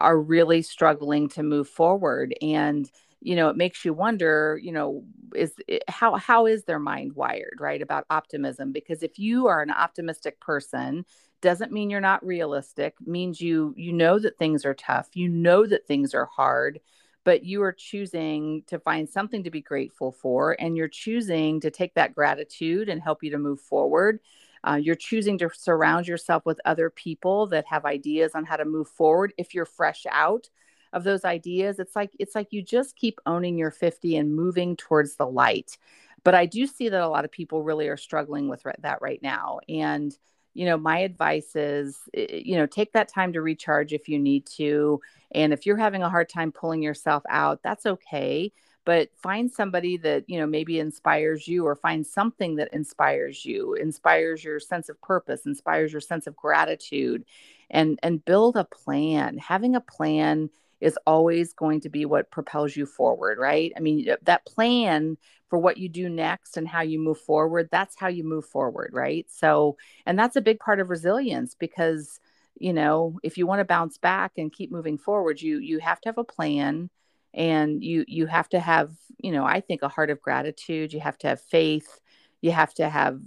are 0.00 0.18
really 0.18 0.62
struggling 0.62 1.28
to 1.30 1.42
move 1.42 1.68
forward. 1.68 2.34
And 2.40 2.90
you 3.24 3.36
know 3.36 3.48
it 3.48 3.56
makes 3.56 3.84
you 3.84 3.94
wonder 3.94 4.58
you 4.60 4.72
know 4.72 5.04
is 5.34 5.54
it, 5.68 5.84
how 5.88 6.16
how 6.16 6.46
is 6.46 6.64
their 6.64 6.78
mind 6.78 7.12
wired 7.12 7.56
right 7.60 7.80
about 7.80 8.04
optimism 8.10 8.72
because 8.72 9.02
if 9.02 9.18
you 9.18 9.46
are 9.46 9.62
an 9.62 9.70
optimistic 9.70 10.40
person 10.40 11.04
doesn't 11.42 11.72
mean 11.72 11.90
you're 11.90 12.00
not 12.00 12.24
realistic 12.24 12.94
means 13.04 13.40
you 13.40 13.74
you 13.76 13.92
know 13.92 14.18
that 14.18 14.38
things 14.38 14.64
are 14.64 14.74
tough 14.74 15.10
you 15.14 15.28
know 15.28 15.66
that 15.66 15.86
things 15.86 16.14
are 16.14 16.26
hard 16.26 16.80
but 17.24 17.44
you 17.44 17.62
are 17.62 17.72
choosing 17.72 18.62
to 18.66 18.78
find 18.78 19.08
something 19.08 19.44
to 19.44 19.50
be 19.50 19.60
grateful 19.60 20.12
for 20.12 20.56
and 20.60 20.76
you're 20.76 20.88
choosing 20.88 21.60
to 21.60 21.70
take 21.70 21.94
that 21.94 22.14
gratitude 22.14 22.88
and 22.88 23.00
help 23.00 23.22
you 23.22 23.30
to 23.30 23.38
move 23.38 23.60
forward. 23.60 24.20
Uh, 24.64 24.74
you're 24.80 24.94
choosing 24.94 25.38
to 25.38 25.50
surround 25.52 26.06
yourself 26.06 26.44
with 26.46 26.60
other 26.64 26.90
people 26.90 27.46
that 27.46 27.66
have 27.66 27.84
ideas 27.84 28.32
on 28.34 28.44
how 28.44 28.56
to 28.56 28.64
move 28.64 28.88
forward 28.88 29.32
if 29.38 29.54
you're 29.54 29.66
fresh 29.66 30.04
out 30.10 30.48
of 30.92 31.04
those 31.04 31.24
ideas. 31.24 31.78
It's 31.78 31.96
like 31.96 32.12
it's 32.18 32.34
like 32.34 32.48
you 32.50 32.62
just 32.62 32.96
keep 32.96 33.18
owning 33.26 33.58
your 33.58 33.70
50 33.70 34.16
and 34.16 34.34
moving 34.34 34.76
towards 34.76 35.16
the 35.16 35.26
light. 35.26 35.78
But 36.24 36.36
i 36.36 36.46
do 36.46 36.68
see 36.68 36.88
that 36.88 37.02
a 37.02 37.08
lot 37.08 37.24
of 37.24 37.32
people 37.32 37.64
really 37.64 37.88
are 37.88 37.96
struggling 37.96 38.48
with 38.48 38.64
that 38.78 39.02
right 39.02 39.20
now 39.22 39.58
and 39.68 40.16
you 40.54 40.66
know 40.66 40.76
my 40.76 40.98
advice 40.98 41.54
is 41.56 41.98
eh, 42.14 42.40
you 42.44 42.56
know 42.56 42.66
take 42.66 42.92
that 42.92 43.08
time 43.08 43.32
to 43.32 43.42
recharge 43.42 43.92
if 43.92 44.08
you 44.08 44.18
need 44.18 44.46
to 44.46 45.00
and 45.32 45.52
if 45.52 45.66
you're 45.66 45.76
having 45.76 46.02
a 46.02 46.10
hard 46.10 46.28
time 46.28 46.52
pulling 46.52 46.82
yourself 46.82 47.22
out 47.28 47.62
that's 47.62 47.86
okay 47.86 48.52
but 48.84 49.08
find 49.16 49.50
somebody 49.50 49.96
that 49.96 50.24
you 50.28 50.38
know 50.38 50.46
maybe 50.46 50.78
inspires 50.78 51.46
you 51.46 51.66
or 51.66 51.74
find 51.76 52.06
something 52.06 52.56
that 52.56 52.72
inspires 52.72 53.44
you 53.44 53.74
inspires 53.74 54.42
your 54.44 54.60
sense 54.60 54.88
of 54.88 55.00
purpose 55.00 55.46
inspires 55.46 55.92
your 55.92 56.00
sense 56.00 56.26
of 56.26 56.36
gratitude 56.36 57.24
and 57.72 57.98
and 58.02 58.24
build 58.24 58.56
a 58.56 58.64
plan. 58.64 59.38
Having 59.38 59.74
a 59.74 59.80
plan 59.80 60.50
is 60.82 60.98
always 61.06 61.52
going 61.52 61.80
to 61.80 61.88
be 61.88 62.04
what 62.04 62.30
propels 62.32 62.76
you 62.76 62.84
forward, 62.84 63.38
right? 63.38 63.72
I 63.76 63.80
mean, 63.80 64.04
that 64.22 64.44
plan 64.44 65.16
for 65.48 65.56
what 65.56 65.78
you 65.78 65.88
do 65.88 66.08
next 66.08 66.56
and 66.56 66.66
how 66.66 66.82
you 66.82 66.98
move 66.98 67.18
forward, 67.20 67.68
that's 67.70 67.94
how 67.96 68.08
you 68.08 68.24
move 68.24 68.44
forward, 68.44 68.90
right? 68.92 69.24
So, 69.30 69.76
and 70.06 70.18
that's 70.18 70.34
a 70.34 70.40
big 70.40 70.58
part 70.58 70.80
of 70.80 70.90
resilience 70.90 71.54
because, 71.54 72.18
you 72.58 72.72
know, 72.72 73.16
if 73.22 73.38
you 73.38 73.46
want 73.46 73.60
to 73.60 73.64
bounce 73.64 73.96
back 73.96 74.32
and 74.36 74.52
keep 74.52 74.72
moving 74.72 74.98
forward, 74.98 75.40
you 75.40 75.58
you 75.58 75.78
have 75.78 76.00
to 76.00 76.08
have 76.08 76.18
a 76.18 76.24
plan 76.24 76.90
and 77.32 77.84
you 77.84 78.04
you 78.08 78.26
have 78.26 78.48
to 78.48 78.58
have, 78.58 78.90
you 79.18 79.30
know, 79.30 79.44
I 79.44 79.60
think 79.60 79.82
a 79.82 79.88
heart 79.88 80.10
of 80.10 80.20
gratitude, 80.20 80.92
you 80.92 80.98
have 80.98 81.18
to 81.18 81.28
have 81.28 81.40
faith, 81.40 82.00
you 82.40 82.50
have 82.50 82.74
to 82.74 82.88
have 82.88 83.20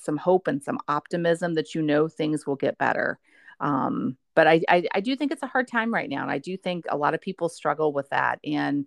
some 0.00 0.18
hope 0.18 0.46
and 0.46 0.62
some 0.62 0.78
optimism 0.86 1.54
that 1.54 1.74
you 1.74 1.82
know 1.82 2.06
things 2.06 2.46
will 2.46 2.54
get 2.54 2.78
better. 2.78 3.18
Um, 3.58 4.16
but 4.34 4.46
I, 4.46 4.62
I, 4.68 4.84
I 4.94 5.00
do 5.00 5.16
think 5.16 5.32
it's 5.32 5.42
a 5.42 5.48
hard 5.48 5.68
time 5.68 5.92
right 5.92 6.08
now, 6.08 6.22
and 6.22 6.30
I 6.30 6.38
do 6.38 6.56
think 6.56 6.86
a 6.88 6.96
lot 6.96 7.14
of 7.14 7.20
people 7.20 7.48
struggle 7.48 7.92
with 7.92 8.08
that. 8.10 8.40
And 8.44 8.86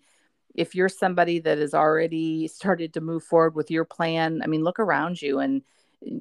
if 0.55 0.73
you're 0.73 0.89
somebody 0.89 1.39
that 1.39 1.57
has 1.57 1.73
already 1.73 2.47
started 2.47 2.93
to 2.93 3.01
move 3.01 3.23
forward 3.23 3.55
with 3.55 3.69
your 3.69 3.85
plan, 3.85 4.41
I 4.43 4.47
mean, 4.47 4.63
look 4.63 4.79
around 4.79 5.21
you 5.21 5.39
and 5.39 5.61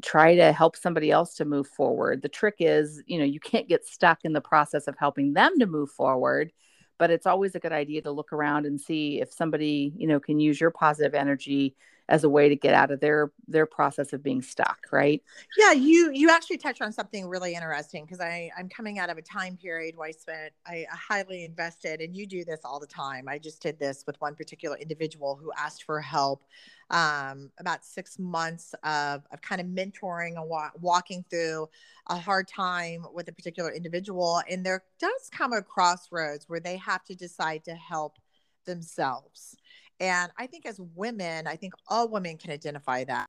try 0.02 0.34
to 0.34 0.52
help 0.52 0.76
somebody 0.76 1.10
else 1.10 1.34
to 1.34 1.44
move 1.44 1.68
forward. 1.68 2.22
The 2.22 2.28
trick 2.28 2.56
is, 2.58 3.02
you 3.06 3.18
know, 3.18 3.24
you 3.24 3.40
can't 3.40 3.68
get 3.68 3.86
stuck 3.86 4.20
in 4.24 4.32
the 4.32 4.40
process 4.40 4.86
of 4.88 4.96
helping 4.98 5.34
them 5.34 5.58
to 5.58 5.66
move 5.66 5.90
forward, 5.90 6.52
but 6.98 7.10
it's 7.10 7.26
always 7.26 7.54
a 7.54 7.60
good 7.60 7.72
idea 7.72 8.02
to 8.02 8.10
look 8.10 8.32
around 8.32 8.66
and 8.66 8.80
see 8.80 9.20
if 9.20 9.32
somebody, 9.32 9.92
you 9.96 10.06
know, 10.06 10.20
can 10.20 10.40
use 10.40 10.60
your 10.60 10.70
positive 10.70 11.14
energy 11.14 11.74
as 12.08 12.25
a 12.25 12.28
way 12.28 12.49
to 12.49 12.56
get 12.56 12.75
out 12.75 12.90
of 12.90 13.00
their 13.00 13.32
their 13.49 13.66
process 13.66 14.12
of 14.12 14.23
being 14.23 14.42
stuck 14.42 14.78
right? 14.92 15.23
Yeah 15.56 15.73
you 15.73 16.11
you 16.12 16.30
actually 16.30 16.58
touched 16.58 16.82
on 16.82 16.92
something 16.92 17.26
really 17.26 17.54
interesting 17.54 18.04
because 18.04 18.20
i 18.20 18.50
i'm 18.56 18.68
coming 18.68 18.99
out 18.99 19.11
of 19.11 19.18
a 19.18 19.23
time 19.23 19.56
period 19.56 19.96
where 19.96 20.08
i 20.08 20.12
spent 20.12 20.52
i 20.66 20.87
highly 20.90 21.44
invested 21.44 22.00
and 22.00 22.16
you 22.16 22.26
do 22.26 22.44
this 22.44 22.61
all 22.64 22.78
the 22.78 22.87
time. 22.87 23.28
I 23.28 23.38
just 23.38 23.61
did 23.61 23.78
this 23.78 24.04
with 24.06 24.20
one 24.20 24.34
particular 24.34 24.76
individual 24.76 25.37
who 25.37 25.50
asked 25.56 25.84
for 25.84 26.00
help 26.00 26.44
um, 26.90 27.50
about 27.58 27.84
six 27.84 28.18
months 28.18 28.75
of, 28.84 29.23
of 29.32 29.40
kind 29.40 29.61
of 29.61 29.66
mentoring 29.66 30.37
and 30.37 30.49
wa- 30.49 30.70
walking 30.80 31.25
through 31.30 31.68
a 32.08 32.16
hard 32.16 32.46
time 32.46 33.06
with 33.12 33.28
a 33.28 33.32
particular 33.32 33.73
individual 33.73 34.42
and 34.50 34.64
there 34.64 34.84
does 34.99 35.30
come 35.32 35.52
a 35.52 35.62
crossroads 35.62 36.49
where 36.49 36.61
they 36.61 36.76
have 36.76 37.02
to 37.04 37.14
decide 37.14 37.64
to 37.64 37.75
help 37.75 38.18
themselves 38.66 39.56
and 40.00 40.32
I 40.38 40.46
think 40.46 40.66
as 40.66 40.80
women, 40.94 41.46
I 41.46 41.56
think 41.56 41.74
all 41.88 42.08
women 42.08 42.36
can 42.36 42.50
identify 42.50 43.04
that 43.04 43.26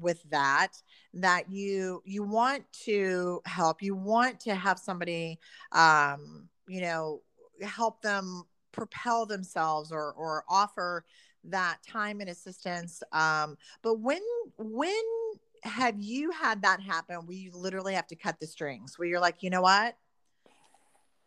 with 0.00 0.22
that 0.30 0.72
that 1.14 1.50
you 1.50 2.02
you 2.04 2.22
want 2.22 2.64
to 2.84 3.40
help. 3.46 3.82
You 3.82 3.94
want 3.94 4.40
to 4.40 4.54
have 4.54 4.78
somebody 4.78 5.38
um 5.72 6.48
you 6.68 6.80
know 6.80 7.22
help 7.62 8.02
them 8.02 8.44
propel 8.72 9.26
themselves 9.26 9.90
or 9.90 10.12
or 10.12 10.44
offer 10.48 11.04
that 11.44 11.78
time 11.86 12.20
and 12.20 12.28
assistance 12.28 13.02
um 13.12 13.56
but 13.82 14.00
when 14.00 14.20
when 14.58 14.92
have 15.62 15.98
you 15.98 16.30
had 16.30 16.62
that 16.62 16.80
happen 16.80 17.16
where 17.24 17.36
you 17.36 17.50
literally 17.54 17.94
have 17.94 18.06
to 18.06 18.16
cut 18.16 18.38
the 18.40 18.46
strings 18.46 18.98
where 18.98 19.08
you're 19.08 19.20
like 19.20 19.42
you 19.42 19.50
know 19.50 19.62
what? 19.62 19.96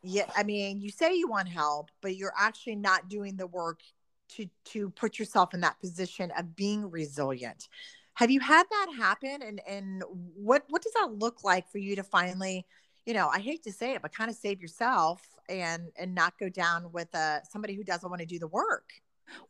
Yeah 0.03 0.29
i 0.35 0.43
mean 0.43 0.79
you 0.81 0.91
say 0.91 1.15
you 1.15 1.27
want 1.27 1.47
help 1.47 1.89
but 2.01 2.15
you're 2.15 2.33
actually 2.37 2.75
not 2.75 3.09
doing 3.09 3.35
the 3.35 3.47
work 3.47 3.81
to 4.29 4.47
to 4.65 4.89
put 4.91 5.19
yourself 5.19 5.53
in 5.53 5.61
that 5.61 5.79
position 5.79 6.31
of 6.37 6.55
being 6.55 6.89
resilient. 6.89 7.67
Have 8.15 8.31
you 8.31 8.39
had 8.39 8.63
that 8.69 8.87
happen? 8.97 9.41
And 9.41 9.61
and 9.67 10.03
what 10.35 10.63
what 10.69 10.81
does 10.81 10.93
that 10.93 11.13
look 11.13 11.43
like 11.43 11.69
for 11.69 11.77
you 11.77 11.95
to 11.95 12.03
finally 12.03 12.65
you 13.05 13.13
know 13.13 13.29
i 13.29 13.39
hate 13.39 13.63
to 13.63 13.71
say 13.71 13.93
it 13.93 14.01
but 14.01 14.13
kind 14.13 14.29
of 14.29 14.35
save 14.35 14.61
yourself 14.61 15.21
and 15.47 15.89
and 15.97 16.13
not 16.13 16.37
go 16.37 16.49
down 16.49 16.91
with 16.91 17.13
uh 17.15 17.41
somebody 17.43 17.73
who 17.73 17.83
doesn't 17.83 18.09
want 18.09 18.19
to 18.19 18.25
do 18.25 18.39
the 18.39 18.47
work? 18.47 18.89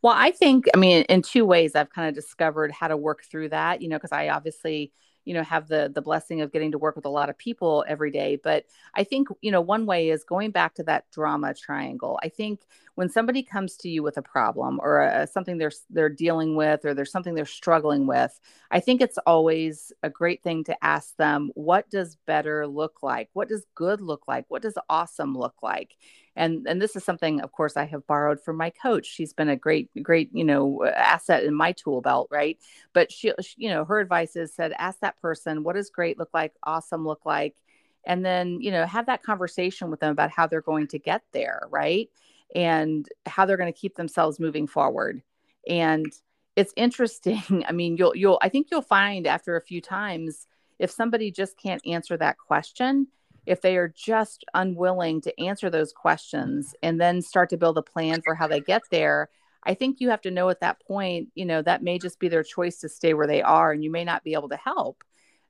Well 0.02 0.14
i 0.16 0.30
think 0.30 0.66
i 0.74 0.78
mean 0.78 1.02
in 1.08 1.22
two 1.22 1.44
ways 1.44 1.74
i've 1.74 1.90
kind 1.90 2.08
of 2.08 2.14
discovered 2.14 2.70
how 2.70 2.88
to 2.88 2.96
work 2.96 3.24
through 3.24 3.48
that 3.48 3.82
you 3.82 3.88
know 3.88 3.96
because 3.96 4.12
i 4.12 4.28
obviously 4.28 4.92
you 5.24 5.34
know 5.34 5.42
have 5.42 5.68
the 5.68 5.90
the 5.94 6.02
blessing 6.02 6.40
of 6.40 6.52
getting 6.52 6.72
to 6.72 6.78
work 6.78 6.96
with 6.96 7.04
a 7.04 7.10
lot 7.10 7.28
of 7.28 7.38
people 7.38 7.84
every 7.86 8.10
day. 8.10 8.38
But 8.42 8.64
i 8.94 9.04
think 9.04 9.28
you 9.40 9.50
know 9.50 9.60
one 9.60 9.86
way 9.86 10.10
is 10.10 10.24
going 10.24 10.50
back 10.50 10.74
to 10.74 10.82
that 10.84 11.04
drama 11.12 11.54
triangle. 11.54 12.18
I 12.22 12.28
think 12.28 12.60
when 13.00 13.08
somebody 13.08 13.42
comes 13.42 13.76
to 13.78 13.88
you 13.88 14.02
with 14.02 14.18
a 14.18 14.22
problem 14.22 14.78
or 14.82 15.00
a, 15.00 15.26
something 15.26 15.56
they're 15.56 15.72
they're 15.88 16.08
dealing 16.10 16.54
with 16.54 16.84
or 16.84 16.92
there's 16.92 17.10
something 17.10 17.34
they're 17.34 17.46
struggling 17.46 18.06
with 18.06 18.38
i 18.70 18.78
think 18.78 19.00
it's 19.00 19.18
always 19.26 19.92
a 20.02 20.10
great 20.10 20.42
thing 20.42 20.62
to 20.64 20.84
ask 20.84 21.16
them 21.16 21.50
what 21.54 21.88
does 21.90 22.16
better 22.26 22.66
look 22.66 23.02
like? 23.02 23.28
What 23.32 23.48
does 23.48 23.64
good 23.74 24.00
look 24.00 24.26
like? 24.26 24.44
What 24.48 24.62
does 24.62 24.78
awesome 24.88 25.36
look 25.36 25.56
like? 25.62 25.96
And 26.36 26.66
and 26.66 26.80
this 26.80 26.96
is 26.96 27.04
something 27.04 27.40
of 27.40 27.52
course 27.52 27.76
i 27.76 27.84
have 27.84 28.06
borrowed 28.06 28.40
from 28.40 28.56
my 28.56 28.70
coach. 28.70 29.06
She's 29.06 29.32
been 29.32 29.48
a 29.48 29.56
great 29.56 29.90
great 30.02 30.30
you 30.32 30.44
know 30.44 30.84
uh, 30.84 30.90
asset 30.90 31.44
in 31.44 31.54
my 31.54 31.72
tool 31.72 32.00
belt 32.00 32.28
right? 32.30 32.58
But 32.92 33.12
she, 33.12 33.32
she 33.40 33.54
you 33.56 33.70
know 33.70 33.84
her 33.84 34.00
advice 34.00 34.36
is 34.36 34.54
said 34.54 34.72
ask 34.78 35.00
that 35.00 35.20
person 35.20 35.62
what 35.62 35.76
does 35.76 35.90
great 35.90 36.18
look 36.18 36.30
like 36.34 36.52
awesome 36.62 37.06
look 37.06 37.24
like? 37.24 37.56
And 38.04 38.24
then 38.24 38.60
you 38.60 38.70
know 38.70 38.86
have 38.86 39.06
that 39.06 39.22
conversation 39.22 39.90
with 39.90 40.00
them 40.00 40.12
about 40.12 40.30
how 40.30 40.46
they're 40.46 40.60
going 40.60 40.88
to 40.88 40.98
get 40.98 41.22
there 41.32 41.66
right 41.70 42.08
and 42.54 43.08
how 43.26 43.44
they're 43.44 43.56
going 43.56 43.72
to 43.72 43.78
keep 43.78 43.96
themselves 43.96 44.40
moving 44.40 44.66
forward. 44.66 45.22
And 45.68 46.12
it's 46.56 46.72
interesting 46.76 47.64
i 47.68 47.72
mean 47.72 47.96
you'll 47.96 48.14
you'll 48.14 48.38
i 48.42 48.48
think 48.48 48.68
you'll 48.70 48.82
find 48.82 49.26
after 49.26 49.56
a 49.56 49.60
few 49.60 49.80
times 49.80 50.46
if 50.78 50.90
somebody 50.90 51.30
just 51.30 51.58
can't 51.58 51.84
answer 51.86 52.16
that 52.16 52.38
question 52.38 53.06
if 53.46 53.62
they 53.62 53.76
are 53.76 53.88
just 53.88 54.44
unwilling 54.54 55.20
to 55.20 55.40
answer 55.42 55.70
those 55.70 55.92
questions 55.92 56.74
and 56.82 57.00
then 57.00 57.22
start 57.22 57.48
to 57.48 57.56
build 57.56 57.78
a 57.78 57.82
plan 57.82 58.20
for 58.22 58.34
how 58.34 58.46
they 58.46 58.60
get 58.60 58.82
there 58.90 59.28
i 59.64 59.74
think 59.74 60.00
you 60.00 60.10
have 60.10 60.20
to 60.20 60.30
know 60.30 60.48
at 60.48 60.60
that 60.60 60.80
point 60.80 61.28
you 61.34 61.44
know 61.44 61.62
that 61.62 61.82
may 61.82 61.98
just 61.98 62.18
be 62.18 62.28
their 62.28 62.42
choice 62.42 62.78
to 62.78 62.88
stay 62.88 63.14
where 63.14 63.26
they 63.26 63.42
are 63.42 63.72
and 63.72 63.82
you 63.82 63.90
may 63.90 64.04
not 64.04 64.24
be 64.24 64.34
able 64.34 64.48
to 64.48 64.56
help. 64.56 65.02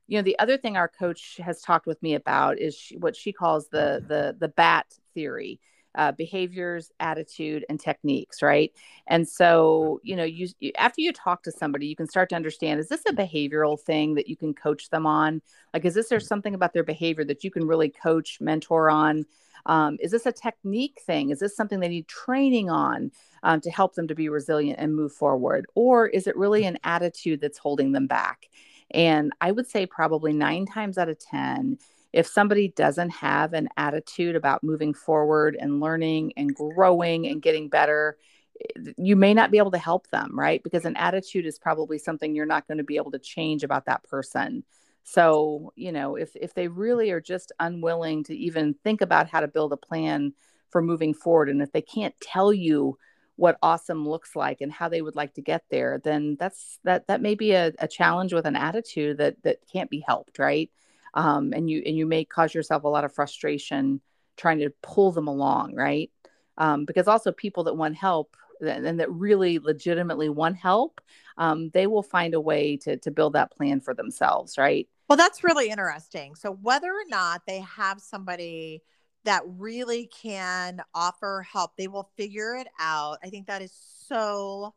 You 0.07 0.17
know 0.17 0.23
the 0.23 0.39
other 0.39 0.57
thing 0.57 0.75
our 0.75 0.89
coach 0.89 1.39
has 1.41 1.61
talked 1.61 1.85
with 1.85 2.01
me 2.03 2.15
about 2.15 2.59
is 2.59 2.75
she, 2.75 2.97
what 2.97 3.15
she 3.15 3.31
calls 3.31 3.69
the 3.69 4.03
the 4.05 4.35
the 4.37 4.49
bat 4.49 4.87
theory 5.13 5.61
uh, 5.95 6.11
behaviors, 6.11 6.91
attitude, 6.99 7.65
and 7.69 7.79
techniques, 7.79 8.41
right? 8.41 8.71
And 9.07 9.27
so, 9.27 9.99
you 10.03 10.15
know, 10.15 10.23
you, 10.23 10.47
you 10.59 10.71
after 10.77 11.01
you 11.01 11.11
talk 11.13 11.43
to 11.43 11.51
somebody, 11.51 11.87
you 11.87 11.95
can 11.95 12.07
start 12.07 12.29
to 12.29 12.35
understand: 12.35 12.79
is 12.79 12.89
this 12.89 13.03
a 13.07 13.13
behavioral 13.13 13.79
thing 13.79 14.15
that 14.15 14.27
you 14.27 14.35
can 14.35 14.53
coach 14.53 14.89
them 14.89 15.05
on? 15.05 15.41
Like, 15.73 15.85
is 15.85 15.93
this 15.93 16.09
there 16.09 16.19
something 16.19 16.53
about 16.53 16.73
their 16.73 16.83
behavior 16.83 17.25
that 17.25 17.43
you 17.43 17.51
can 17.51 17.65
really 17.67 17.89
coach, 17.89 18.39
mentor 18.41 18.89
on? 18.89 19.25
Um, 19.65 19.97
is 19.99 20.11
this 20.11 20.25
a 20.25 20.31
technique 20.31 21.01
thing? 21.05 21.29
Is 21.29 21.39
this 21.39 21.55
something 21.55 21.79
they 21.79 21.87
need 21.87 22.07
training 22.07 22.69
on 22.69 23.11
um, 23.43 23.61
to 23.61 23.69
help 23.69 23.95
them 23.95 24.07
to 24.07 24.15
be 24.15 24.29
resilient 24.29 24.79
and 24.79 24.95
move 24.95 25.13
forward? 25.13 25.65
Or 25.75 26.07
is 26.07 26.27
it 26.27 26.35
really 26.35 26.65
an 26.65 26.79
attitude 26.83 27.41
that's 27.41 27.57
holding 27.57 27.91
them 27.91 28.07
back? 28.07 28.49
And 28.91 29.31
I 29.39 29.51
would 29.51 29.67
say 29.67 29.85
probably 29.85 30.33
nine 30.33 30.65
times 30.65 30.97
out 30.97 31.09
of 31.09 31.19
10, 31.19 31.77
if 32.13 32.27
somebody 32.27 32.69
doesn't 32.69 33.09
have 33.09 33.53
an 33.53 33.69
attitude 33.77 34.35
about 34.35 34.63
moving 34.63 34.93
forward 34.93 35.57
and 35.59 35.79
learning 35.79 36.33
and 36.37 36.53
growing 36.53 37.27
and 37.27 37.41
getting 37.41 37.69
better, 37.69 38.17
eh, 38.59 38.91
you 38.97 39.15
may 39.15 39.33
not 39.33 39.51
be 39.51 39.57
able 39.57 39.71
to 39.71 39.77
help 39.77 40.09
them, 40.09 40.37
right? 40.37 40.61
Because 40.63 40.85
an 40.85 40.97
attitude 40.97 41.45
is 41.45 41.57
probably 41.57 41.97
something 41.97 42.35
you're 42.35 42.45
not 42.45 42.67
going 42.67 42.79
to 42.79 42.83
be 42.83 42.97
able 42.97 43.11
to 43.11 43.19
change 43.19 43.63
about 43.63 43.85
that 43.85 44.03
person. 44.03 44.63
So, 45.03 45.73
you 45.75 45.91
know, 45.91 46.15
if 46.15 46.35
if 46.35 46.53
they 46.53 46.67
really 46.67 47.11
are 47.11 47.21
just 47.21 47.51
unwilling 47.59 48.23
to 48.25 48.35
even 48.37 48.75
think 48.83 49.01
about 49.01 49.29
how 49.29 49.39
to 49.39 49.47
build 49.47 49.73
a 49.73 49.77
plan 49.77 50.33
for 50.69 50.81
moving 50.81 51.13
forward 51.13 51.49
and 51.49 51.61
if 51.61 51.71
they 51.71 51.81
can't 51.81 52.15
tell 52.21 52.53
you 52.53 52.97
what 53.35 53.57
awesome 53.61 54.07
looks 54.07 54.35
like 54.35 54.61
and 54.61 54.71
how 54.71 54.87
they 54.87 55.01
would 55.01 55.15
like 55.15 55.33
to 55.33 55.41
get 55.41 55.63
there 55.69 55.99
then 56.03 56.37
that's 56.39 56.79
that 56.83 57.07
that 57.07 57.21
may 57.21 57.35
be 57.35 57.51
a, 57.51 57.71
a 57.79 57.87
challenge 57.87 58.33
with 58.33 58.45
an 58.45 58.55
attitude 58.55 59.17
that 59.17 59.41
that 59.43 59.57
can't 59.71 59.89
be 59.89 60.03
helped 60.07 60.39
right 60.39 60.69
um, 61.13 61.53
and 61.53 61.69
you 61.69 61.81
and 61.85 61.95
you 61.95 62.05
may 62.05 62.25
cause 62.25 62.53
yourself 62.53 62.83
a 62.83 62.87
lot 62.87 63.03
of 63.03 63.13
frustration 63.13 64.01
trying 64.37 64.59
to 64.59 64.71
pull 64.81 65.11
them 65.11 65.27
along 65.27 65.75
right 65.75 66.11
um, 66.57 66.85
because 66.85 67.07
also 67.07 67.31
people 67.31 67.63
that 67.63 67.75
want 67.75 67.95
help 67.95 68.35
and 68.61 68.99
that 68.99 69.11
really 69.11 69.57
legitimately 69.59 70.29
want 70.29 70.55
help 70.55 71.01
um, 71.37 71.69
they 71.69 71.87
will 71.87 72.03
find 72.03 72.33
a 72.33 72.41
way 72.41 72.77
to 72.77 72.97
to 72.97 73.11
build 73.11 73.33
that 73.33 73.51
plan 73.51 73.79
for 73.79 73.93
themselves 73.93 74.57
right 74.57 74.87
well 75.09 75.17
that's 75.17 75.43
really 75.43 75.69
interesting 75.69 76.35
so 76.35 76.51
whether 76.51 76.91
or 76.91 77.05
not 77.09 77.41
they 77.47 77.59
have 77.61 77.99
somebody 77.99 78.81
that 79.23 79.43
really 79.45 80.07
can 80.07 80.81
offer 80.93 81.45
help. 81.51 81.75
They 81.77 81.87
will 81.87 82.09
figure 82.17 82.55
it 82.55 82.67
out. 82.79 83.17
I 83.23 83.29
think 83.29 83.47
that 83.47 83.61
is 83.61 83.73
so 84.07 84.73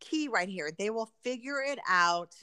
key 0.00 0.28
right 0.28 0.48
here. 0.48 0.70
They 0.76 0.90
will 0.90 1.10
figure 1.22 1.62
it 1.62 1.78
out 1.88 2.34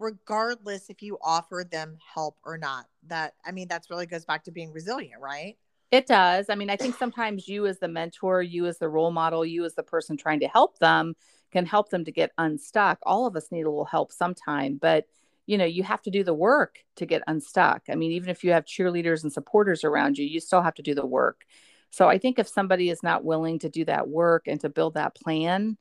regardless 0.00 0.88
if 0.88 1.02
you 1.02 1.18
offer 1.22 1.64
them 1.70 1.96
help 2.14 2.38
or 2.44 2.58
not. 2.58 2.86
That 3.06 3.34
I 3.44 3.52
mean 3.52 3.68
that's 3.68 3.90
really 3.90 4.06
goes 4.06 4.24
back 4.24 4.44
to 4.44 4.50
being 4.50 4.72
resilient, 4.72 5.20
right? 5.20 5.56
It 5.90 6.06
does. 6.06 6.46
I 6.48 6.54
mean, 6.54 6.70
I 6.70 6.76
think 6.76 6.96
sometimes 6.96 7.48
you 7.48 7.66
as 7.66 7.80
the 7.80 7.88
mentor, 7.88 8.42
you 8.42 8.66
as 8.66 8.78
the 8.78 8.88
role 8.88 9.10
model, 9.10 9.44
you 9.44 9.64
as 9.64 9.74
the 9.74 9.82
person 9.82 10.16
trying 10.16 10.40
to 10.40 10.48
help 10.48 10.78
them 10.78 11.14
can 11.50 11.66
help 11.66 11.90
them 11.90 12.04
to 12.04 12.12
get 12.12 12.30
unstuck. 12.38 12.98
All 13.02 13.26
of 13.26 13.34
us 13.36 13.50
need 13.50 13.62
a 13.62 13.70
little 13.70 13.84
help 13.84 14.12
sometime, 14.12 14.78
but 14.80 15.06
you 15.46 15.58
know 15.58 15.64
you 15.64 15.82
have 15.82 16.00
to 16.00 16.12
do 16.12 16.22
the 16.22 16.32
work 16.32 16.78
to 16.94 17.04
get 17.04 17.22
unstuck 17.26 17.82
i 17.90 17.96
mean 17.96 18.12
even 18.12 18.28
if 18.28 18.44
you 18.44 18.52
have 18.52 18.64
cheerleaders 18.64 19.24
and 19.24 19.32
supporters 19.32 19.82
around 19.82 20.16
you 20.16 20.24
you 20.24 20.38
still 20.38 20.62
have 20.62 20.74
to 20.74 20.82
do 20.82 20.94
the 20.94 21.04
work 21.04 21.44
so 21.90 22.08
i 22.08 22.18
think 22.18 22.38
if 22.38 22.46
somebody 22.46 22.88
is 22.88 23.02
not 23.02 23.24
willing 23.24 23.58
to 23.58 23.68
do 23.68 23.84
that 23.84 24.08
work 24.08 24.46
and 24.46 24.60
to 24.60 24.68
build 24.68 24.94
that 24.94 25.14
plan 25.16 25.76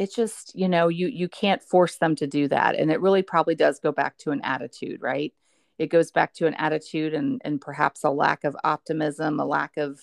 it's 0.00 0.14
just 0.16 0.58
you 0.58 0.66
know 0.66 0.88
you 0.88 1.08
you 1.08 1.28
can't 1.28 1.62
force 1.62 1.96
them 1.98 2.16
to 2.16 2.26
do 2.26 2.48
that 2.48 2.74
and 2.74 2.90
it 2.90 3.02
really 3.02 3.22
probably 3.22 3.54
does 3.54 3.78
go 3.78 3.92
back 3.92 4.16
to 4.16 4.30
an 4.30 4.40
attitude 4.42 5.00
right? 5.02 5.32
It 5.78 5.88
goes 5.90 6.10
back 6.10 6.32
to 6.34 6.46
an 6.46 6.54
attitude 6.54 7.12
and 7.12 7.40
and 7.44 7.60
perhaps 7.60 8.02
a 8.02 8.10
lack 8.10 8.44
of 8.44 8.56
optimism 8.64 9.38
a 9.38 9.44
lack 9.44 9.76
of 9.76 10.00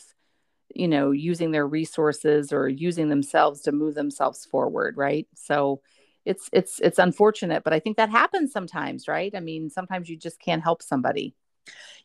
you 0.74 0.88
know 0.88 1.10
using 1.10 1.50
their 1.50 1.68
resources 1.68 2.54
or 2.54 2.70
using 2.70 3.10
themselves 3.10 3.62
to 3.62 3.72
move 3.72 3.96
themselves 3.96 4.46
forward 4.46 4.96
right? 4.98 5.27
So 5.34 5.82
it's 6.25 6.48
it's 6.54 6.80
it's 6.82 7.00
unfortunate 7.00 7.63
but 7.63 7.74
i 7.74 7.80
think 7.80 7.98
that 7.98 8.10
happens 8.12 8.51
sometimes 8.51 9.08
right? 9.08 9.34
I 9.36 9.39
mean 9.39 9.72
sometimes 9.72 10.10
you 10.10 10.16
just 10.16 10.39
can't 10.39 10.62
help 10.62 10.84
somebody. 10.84 11.34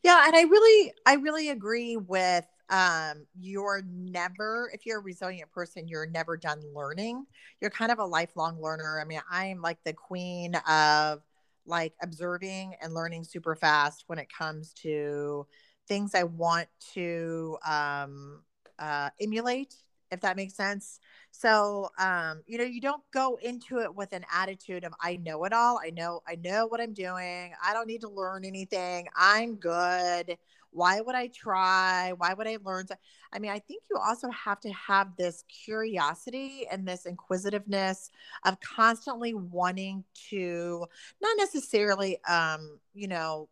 Yeah 0.02 0.24
and 0.26 0.34
i 0.34 0.42
really 0.42 0.94
i 1.04 1.14
really 1.16 1.50
agree 1.50 1.98
with 1.98 2.46
um 2.72 3.26
you're 3.38 3.82
never 3.86 4.70
if 4.74 4.86
you're 4.86 4.98
a 4.98 5.02
resilient 5.02 5.50
person 5.52 5.86
you're 5.86 6.06
never 6.06 6.36
done 6.36 6.60
learning. 6.74 7.26
You're 7.60 7.70
kind 7.70 7.92
of 7.92 7.98
a 8.00 8.04
lifelong 8.04 8.60
learner. 8.60 8.98
I 9.00 9.04
mean 9.04 9.20
i'm 9.30 9.60
like 9.62 9.78
the 9.84 9.92
queen 9.92 10.56
of 10.68 11.22
like 11.66 11.94
observing 12.02 12.74
and 12.82 12.94
learning 12.94 13.24
super 13.24 13.54
fast 13.54 14.04
when 14.08 14.18
it 14.18 14.28
comes 14.36 14.72
to 14.72 15.46
things 15.86 16.14
i 16.14 16.24
want 16.24 16.66
to 16.94 17.56
um 17.66 18.42
uh 18.78 19.10
emulate 19.20 19.74
if 20.12 20.20
that 20.20 20.36
makes 20.36 20.54
sense 20.54 21.00
so, 21.32 21.90
um, 21.98 22.42
you 22.46 22.58
know, 22.58 22.64
you 22.64 22.80
don't 22.80 23.02
go 23.10 23.38
into 23.42 23.78
it 23.78 23.94
with 23.94 24.12
an 24.12 24.24
attitude 24.32 24.84
of 24.84 24.92
I 25.00 25.16
know 25.16 25.44
it 25.44 25.52
all. 25.52 25.80
I 25.82 25.90
know 25.90 26.20
I 26.28 26.36
know 26.36 26.66
what 26.66 26.80
I'm 26.80 26.92
doing. 26.92 27.52
I 27.64 27.72
don't 27.72 27.88
need 27.88 28.02
to 28.02 28.08
learn 28.08 28.44
anything. 28.44 29.08
I'm 29.16 29.56
good. 29.56 30.36
Why 30.70 31.00
would 31.00 31.14
I 31.14 31.28
try? 31.28 32.12
Why 32.16 32.34
would 32.34 32.46
I 32.46 32.58
learn? 32.62 32.86
I 33.32 33.38
mean, 33.38 33.50
I 33.50 33.58
think 33.58 33.82
you 33.90 33.96
also 33.96 34.30
have 34.30 34.60
to 34.60 34.70
have 34.72 35.16
this 35.16 35.44
curiosity 35.48 36.66
and 36.70 36.86
this 36.86 37.06
inquisitiveness 37.06 38.10
of 38.44 38.60
constantly 38.60 39.34
wanting 39.34 40.04
to 40.30 40.86
not 41.20 41.36
necessarily 41.38 42.22
um, 42.24 42.78
you 42.94 43.08
know, 43.08 43.48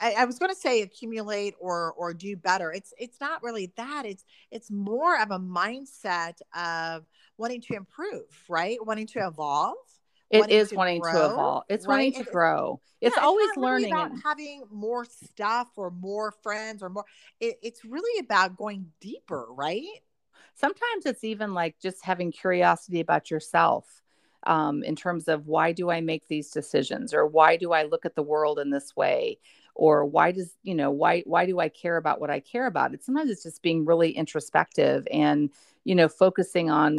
I, 0.00 0.14
I, 0.18 0.24
was 0.24 0.38
going 0.38 0.50
to 0.50 0.58
say 0.58 0.82
accumulate 0.82 1.54
or 1.60 1.92
or 1.92 2.14
do 2.14 2.36
better. 2.36 2.72
It's 2.72 2.92
it's 2.98 3.20
not 3.20 3.42
really 3.42 3.72
that. 3.76 4.04
It's 4.06 4.24
it's 4.50 4.70
more 4.70 5.20
of 5.20 5.30
a 5.30 5.38
mindset 5.38 6.40
of 6.56 7.04
wanting 7.38 7.60
to 7.62 7.74
improve, 7.74 8.24
right? 8.48 8.78
Wanting 8.84 9.06
to 9.08 9.26
evolve. 9.26 9.76
It 10.30 10.40
wanting 10.40 10.56
is 10.56 10.68
to 10.70 10.74
wanting 10.74 11.00
grow, 11.00 11.12
to 11.12 11.32
evolve. 11.32 11.64
It's 11.68 11.86
right? 11.86 11.94
wanting 11.94 12.12
to 12.14 12.20
it, 12.20 12.32
grow. 12.32 12.80
It's 13.00 13.16
yeah, 13.16 13.24
always 13.24 13.48
it's 13.48 13.56
learning 13.56 13.92
really 13.92 14.04
and 14.10 14.22
having 14.24 14.64
more 14.70 15.04
stuff 15.04 15.68
or 15.76 15.90
more 15.90 16.32
friends 16.42 16.82
or 16.82 16.88
more. 16.88 17.04
It, 17.40 17.56
it's 17.62 17.84
really 17.84 18.20
about 18.20 18.56
going 18.56 18.86
deeper, 19.00 19.46
right? 19.50 19.84
Sometimes 20.54 21.04
it's 21.04 21.22
even 21.22 21.52
like 21.54 21.78
just 21.80 22.04
having 22.04 22.32
curiosity 22.32 23.00
about 23.00 23.30
yourself. 23.30 24.02
Um, 24.46 24.84
in 24.84 24.94
terms 24.94 25.26
of 25.26 25.48
why 25.48 25.72
do 25.72 25.90
I 25.90 26.00
make 26.00 26.28
these 26.28 26.50
decisions 26.50 27.12
or 27.12 27.26
why 27.26 27.56
do 27.56 27.72
I 27.72 27.82
look 27.82 28.06
at 28.06 28.14
the 28.14 28.22
world 28.22 28.60
in 28.60 28.70
this 28.70 28.94
way? 28.94 29.38
Or 29.76 30.04
why 30.04 30.32
does 30.32 30.54
you 30.62 30.74
know 30.74 30.90
why 30.90 31.22
why 31.26 31.46
do 31.46 31.60
i 31.60 31.68
care 31.68 31.96
about 31.96 32.20
what 32.20 32.30
i 32.30 32.40
care 32.40 32.66
about? 32.66 32.94
It 32.94 33.04
sometimes 33.04 33.30
it's 33.30 33.42
just 33.42 33.62
being 33.62 33.84
really 33.84 34.10
introspective 34.10 35.06
and 35.12 35.50
you 35.84 35.94
know 35.94 36.08
focusing 36.08 36.70
on 36.70 36.98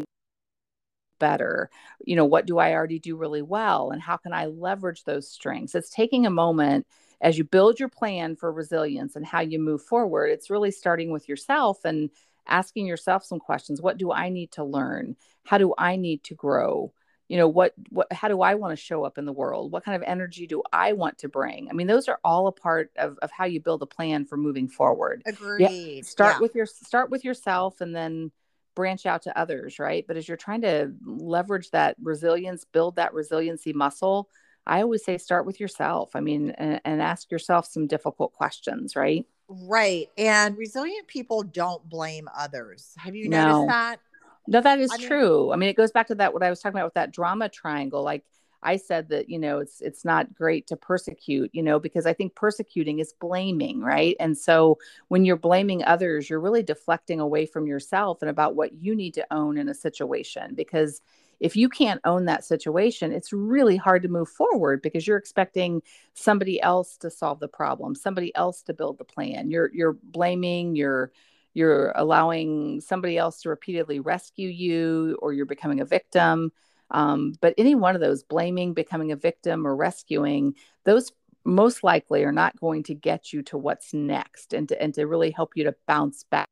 better 1.20 1.70
you 2.06 2.16
know 2.16 2.26
what 2.26 2.46
do 2.46 2.60
i 2.60 2.74
already 2.74 3.00
do 3.00 3.16
really 3.18 3.42
well 3.42 3.90
and 3.90 4.02
how 4.02 4.16
can 4.18 4.34
i 4.34 4.46
leverage 4.46 5.04
those 5.04 5.30
strengths? 5.30 5.76
It's 5.76 5.90
taking 5.90 6.26
a 6.26 6.30
moment 6.32 6.86
as 7.22 7.38
you 7.38 7.44
build 7.44 7.80
your 7.80 7.90
plan 7.90 8.36
for 8.36 8.52
resilience 8.52 9.16
and 9.16 9.26
how 9.26 9.40
you 9.42 9.60
move 9.60 9.82
forward 9.82 10.28
it's 10.28 10.50
really 10.52 10.72
starting 10.72 11.12
with 11.12 11.28
yourself 11.28 11.84
and 11.86 12.10
asking 12.50 12.86
yourself 12.86 13.26
some 13.26 13.40
questions. 13.40 13.82
What 13.82 13.98
do 13.98 14.12
i 14.12 14.30
need 14.30 14.52
to 14.54 14.64
learn? 14.64 15.16
How 15.44 15.58
do 15.58 15.74
i 15.78 15.96
need 15.96 16.24
to 16.26 16.36
grow 16.36 16.94
you 17.28 17.38
know 17.38 17.48
what 17.48 17.74
what 17.90 18.12
how 18.12 18.28
do 18.28 18.42
i 18.42 18.56
want 18.56 18.78
to 18.78 18.82
show 18.82 19.04
up 19.04 19.18
in 19.18 19.26
the 19.26 19.34
world? 19.34 19.72
What 19.72 19.84
kind 19.84 19.96
of 19.96 20.04
energy 20.08 20.48
do 20.48 20.64
i 20.72 20.94
want 20.94 21.18
to 21.20 21.30
bring? 21.30 21.70
I 21.70 21.74
mean 21.74 21.88
those 21.88 22.08
are 22.08 22.20
all 22.24 22.48
a 22.48 22.52
part 22.52 22.92
of, 22.98 23.18
of 23.22 23.32
how 23.32 23.46
you 23.46 23.60
build 23.60 23.82
a 23.82 23.88
plan 23.88 24.26
for 24.26 24.38
moving 24.38 24.68
forward. 24.68 25.24
Agreed. 25.26 25.98
yeah, 25.98 26.02
start 26.04 26.36
yeah. 26.36 26.40
with 26.40 26.56
your 26.56 26.66
start 26.66 27.10
with 27.10 27.26
yourself 27.26 27.82
and 27.82 27.96
then 27.96 28.32
branch 28.76 29.06
out 29.06 29.24
to 29.24 29.38
others 29.38 29.80
right? 29.80 30.06
But 30.08 30.18
as 30.18 30.28
you're 30.28 30.38
trying 30.38 30.62
to 30.62 30.94
leverage 31.04 31.72
that 31.72 31.96
resilience 32.02 32.64
build 32.64 32.96
that 32.96 33.14
resiliency 33.14 33.74
muscle 33.74 34.30
i 34.66 34.82
always 34.82 35.04
say 35.04 35.18
start 35.18 35.46
with 35.46 35.60
yourself. 35.60 36.16
I 36.16 36.22
mean 36.22 36.52
and, 36.52 36.80
and 36.86 37.02
ask 37.02 37.32
yourself 37.32 37.66
some 37.66 37.88
difficult 37.88 38.34
questions 38.34 38.96
right? 38.96 39.26
Right 39.50 40.08
and 40.18 40.58
resilient 40.58 41.08
people 41.08 41.44
don't 41.44 41.88
blame 41.90 42.30
others. 42.38 42.94
Have 42.98 43.16
you 43.16 43.28
no. 43.28 43.48
noticed 43.48 43.68
that 43.70 44.00
no, 44.48 44.62
that 44.62 44.80
is 44.80 44.92
I 44.92 44.98
mean, 44.98 45.08
true. 45.08 45.52
I 45.52 45.56
mean, 45.58 45.70
it 45.70 45.76
goes 45.78 45.92
back 45.92 46.08
to 46.08 46.16
that 46.16 46.34
what 46.34 46.44
I 46.44 46.50
was 46.50 46.60
talking 46.60 46.78
about 46.78 46.88
with 46.88 46.94
that 46.96 47.12
drama 47.12 47.50
triangle. 47.50 48.04
Like 48.04 48.24
I 48.64 48.78
said 48.78 49.10
that, 49.10 49.30
you 49.30 49.40
know, 49.40 49.60
it's 49.60 49.82
it's 49.82 50.04
not 50.04 50.34
great 50.34 50.68
to 50.68 50.78
persecute, 50.78 51.52
you 51.54 51.62
know, 51.62 51.80
because 51.80 52.06
I 52.06 52.14
think 52.14 52.36
persecuting 52.36 53.00
is 53.00 53.14
blaming, 53.14 53.82
right? 53.82 54.16
And 54.20 54.38
so 54.38 54.80
when 55.10 55.26
you're 55.26 55.38
blaming 55.38 55.84
others, 55.84 56.30
you're 56.30 56.40
really 56.40 56.64
deflecting 56.64 57.20
away 57.20 57.46
from 57.46 57.68
yourself 57.68 58.22
and 58.22 58.30
about 58.30 58.56
what 58.56 58.74
you 58.74 58.96
need 58.96 59.14
to 59.16 59.28
own 59.32 59.58
in 59.58 59.70
a 59.70 59.74
situation 59.74 60.56
because 60.56 61.02
if 61.40 61.56
you 61.56 61.70
can't 61.70 62.02
own 62.04 62.26
that 62.26 62.44
situation, 62.44 63.12
it's 63.12 63.32
really 63.32 63.78
hard 63.78 64.02
to 64.02 64.10
move 64.10 64.30
forward 64.30 64.82
because 64.82 65.06
you're 65.06 65.18
expecting 65.18 65.84
somebody 66.16 66.60
else 66.60 66.98
to 66.98 67.12
solve 67.12 67.40
the 67.40 67.48
problem, 67.48 67.94
somebody 67.94 68.34
else 68.36 68.64
to 68.64 68.74
build 68.74 68.98
the 68.98 69.04
plan. 69.04 69.52
You're 69.52 69.70
you're 69.74 69.94
blaming, 69.94 70.76
you're 70.76 71.12
you're 71.58 71.92
allowing 71.96 72.80
somebody 72.82 73.18
else 73.18 73.42
to 73.42 73.50
repeatedly 73.50 74.00
rescue 74.00 74.48
you 74.48 75.18
or 75.24 75.34
you're 75.34 75.48
becoming 75.48 75.80
a 75.80 75.86
victim. 75.86 76.52
Um, 76.92 77.34
but 77.42 77.56
any 77.58 77.74
one 77.74 77.96
of 77.96 78.02
those 78.02 78.22
blaming 78.22 78.76
becoming 78.76 79.12
a 79.12 79.16
victim 79.16 79.66
or 79.66 79.76
rescuing 79.76 80.54
those 80.84 81.12
most 81.46 81.84
likely 81.84 82.24
are 82.24 82.32
not 82.32 82.60
going 82.60 82.84
to 82.84 82.94
get 82.94 83.34
you 83.34 83.42
to 83.42 83.58
what's 83.58 83.92
next 83.92 84.54
and 84.54 84.70
to, 84.70 84.80
and 84.80 84.94
to 84.94 85.08
really 85.08 85.32
help 85.32 85.54
you 85.56 85.64
to 85.64 85.76
bounce 85.88 86.26
back. 86.26 86.48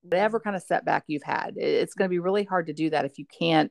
Whatever 0.00 0.40
kind 0.40 0.56
of 0.56 0.62
setback 0.62 1.04
you've 1.06 1.22
had 1.22 1.54
it's 1.58 1.94
going 1.94 2.08
to 2.08 2.10
be 2.10 2.18
really 2.18 2.44
hard 2.44 2.66
to 2.68 2.72
do 2.72 2.88
that 2.90 3.04
if 3.04 3.18
you 3.18 3.26
can't 3.26 3.70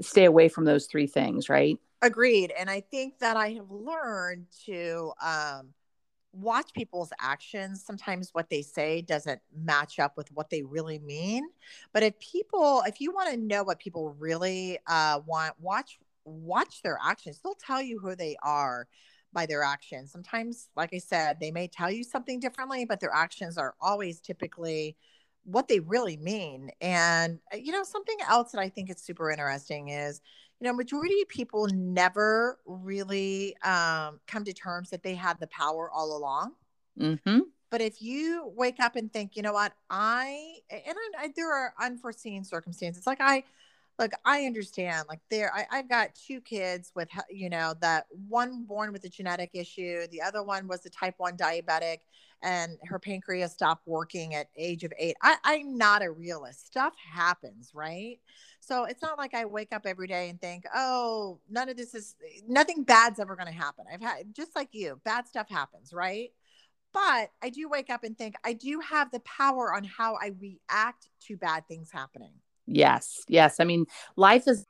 stay 0.00 0.24
away 0.24 0.48
from 0.48 0.64
those 0.64 0.86
three 0.86 1.06
things 1.06 1.48
right? 1.48 1.78
Agreed 2.02 2.52
and 2.58 2.68
i 2.68 2.80
think 2.80 3.18
that 3.20 3.36
i 3.36 3.50
have 3.50 3.70
learned 3.70 4.46
to 4.66 5.12
um, 5.24 5.68
watch 6.32 6.72
people's 6.72 7.12
actions 7.20 7.84
sometimes 7.84 8.30
what 8.32 8.48
they 8.48 8.62
say 8.62 9.02
doesn't 9.02 9.40
match 9.54 9.98
up 9.98 10.16
with 10.16 10.30
what 10.32 10.50
they 10.50 10.62
really 10.62 10.98
mean. 10.98 11.44
But 11.92 12.02
if 12.02 12.18
people 12.18 12.82
if 12.86 13.00
you 13.00 13.12
want 13.12 13.30
to 13.30 13.36
know 13.36 13.62
what 13.62 13.78
people 13.78 14.14
really 14.18 14.78
uh, 14.86 15.20
want 15.26 15.54
watch 15.60 15.98
watch 16.24 16.82
their 16.82 16.98
actions. 17.02 17.40
They'll 17.42 17.54
tell 17.54 17.82
you 17.82 17.98
who 17.98 18.14
they 18.14 18.36
are 18.42 18.86
by 19.32 19.46
their 19.46 19.62
actions. 19.62 20.12
Sometimes 20.12 20.68
like 20.76 20.94
i 20.94 20.98
said 20.98 21.38
they 21.40 21.50
may 21.50 21.68
tell 21.68 21.90
you 21.90 22.04
something 22.04 22.40
differently 22.40 22.84
but 22.84 23.00
their 23.00 23.12
actions 23.14 23.58
are 23.58 23.74
always 23.80 24.20
typically 24.20 24.96
what 25.44 25.68
they 25.68 25.80
really 25.80 26.16
mean. 26.16 26.70
And 26.80 27.40
uh, 27.52 27.56
you 27.56 27.72
know 27.72 27.84
something 27.84 28.16
else 28.28 28.52
that 28.52 28.60
i 28.60 28.68
think 28.68 28.90
is 28.90 29.02
super 29.02 29.30
interesting 29.30 29.88
is 29.88 30.20
you 30.62 30.68
know, 30.68 30.74
majority 30.74 31.20
of 31.20 31.28
people 31.28 31.66
never 31.72 32.60
really 32.66 33.56
um, 33.64 34.20
come 34.28 34.44
to 34.44 34.52
terms 34.52 34.90
that 34.90 35.02
they 35.02 35.16
had 35.16 35.40
the 35.40 35.48
power 35.48 35.90
all 35.90 36.16
along. 36.16 36.52
Mm-hmm. 36.96 37.40
But 37.68 37.80
if 37.80 38.00
you 38.00 38.48
wake 38.54 38.78
up 38.78 38.94
and 38.94 39.12
think, 39.12 39.34
you 39.34 39.42
know 39.42 39.54
what, 39.54 39.72
I 39.90 40.58
and 40.70 40.96
I, 41.18 41.24
I, 41.24 41.32
there 41.34 41.52
are 41.52 41.74
unforeseen 41.80 42.44
circumstances. 42.44 43.08
Like 43.08 43.20
I, 43.20 43.42
like 43.98 44.12
I 44.24 44.44
understand. 44.44 45.06
Like 45.08 45.18
there, 45.32 45.52
I, 45.52 45.66
I've 45.72 45.88
got 45.88 46.14
two 46.14 46.40
kids 46.40 46.92
with, 46.94 47.08
you 47.28 47.50
know, 47.50 47.74
that 47.80 48.06
one 48.28 48.62
born 48.62 48.92
with 48.92 49.02
a 49.02 49.08
genetic 49.08 49.50
issue, 49.54 50.06
the 50.12 50.22
other 50.22 50.44
one 50.44 50.68
was 50.68 50.86
a 50.86 50.90
type 50.90 51.14
one 51.16 51.36
diabetic, 51.36 51.98
and 52.40 52.78
her 52.84 53.00
pancreas 53.00 53.50
stopped 53.50 53.88
working 53.88 54.36
at 54.36 54.46
age 54.56 54.84
of 54.84 54.92
eight. 54.96 55.16
I, 55.22 55.38
I'm 55.42 55.76
not 55.76 56.02
a 56.02 56.10
realist. 56.12 56.68
Stuff 56.68 56.94
happens, 57.12 57.72
right? 57.74 58.20
So 58.64 58.84
it's 58.84 59.02
not 59.02 59.18
like 59.18 59.34
I 59.34 59.44
wake 59.44 59.72
up 59.72 59.86
every 59.86 60.06
day 60.06 60.28
and 60.28 60.40
think, 60.40 60.64
oh, 60.72 61.40
none 61.50 61.68
of 61.68 61.76
this 61.76 61.94
is 61.94 62.14
eh, 62.24 62.42
nothing 62.46 62.84
bad's 62.84 63.18
ever 63.18 63.34
going 63.34 63.48
to 63.48 63.52
happen. 63.52 63.86
I've 63.92 64.00
had 64.00 64.32
just 64.32 64.54
like 64.54 64.68
you, 64.70 65.00
bad 65.04 65.26
stuff 65.26 65.48
happens, 65.50 65.92
right? 65.92 66.30
But 66.92 67.30
I 67.42 67.50
do 67.50 67.68
wake 67.68 67.90
up 67.90 68.04
and 68.04 68.16
think 68.16 68.36
I 68.44 68.52
do 68.52 68.78
have 68.78 69.10
the 69.10 69.18
power 69.20 69.74
on 69.74 69.82
how 69.82 70.14
I 70.14 70.30
react 70.40 71.08
to 71.26 71.36
bad 71.36 71.66
things 71.66 71.90
happening. 71.90 72.34
Yes. 72.66 73.24
Yes. 73.26 73.58
I 73.58 73.64
mean, 73.64 73.86
life 74.14 74.46
is 74.46 74.64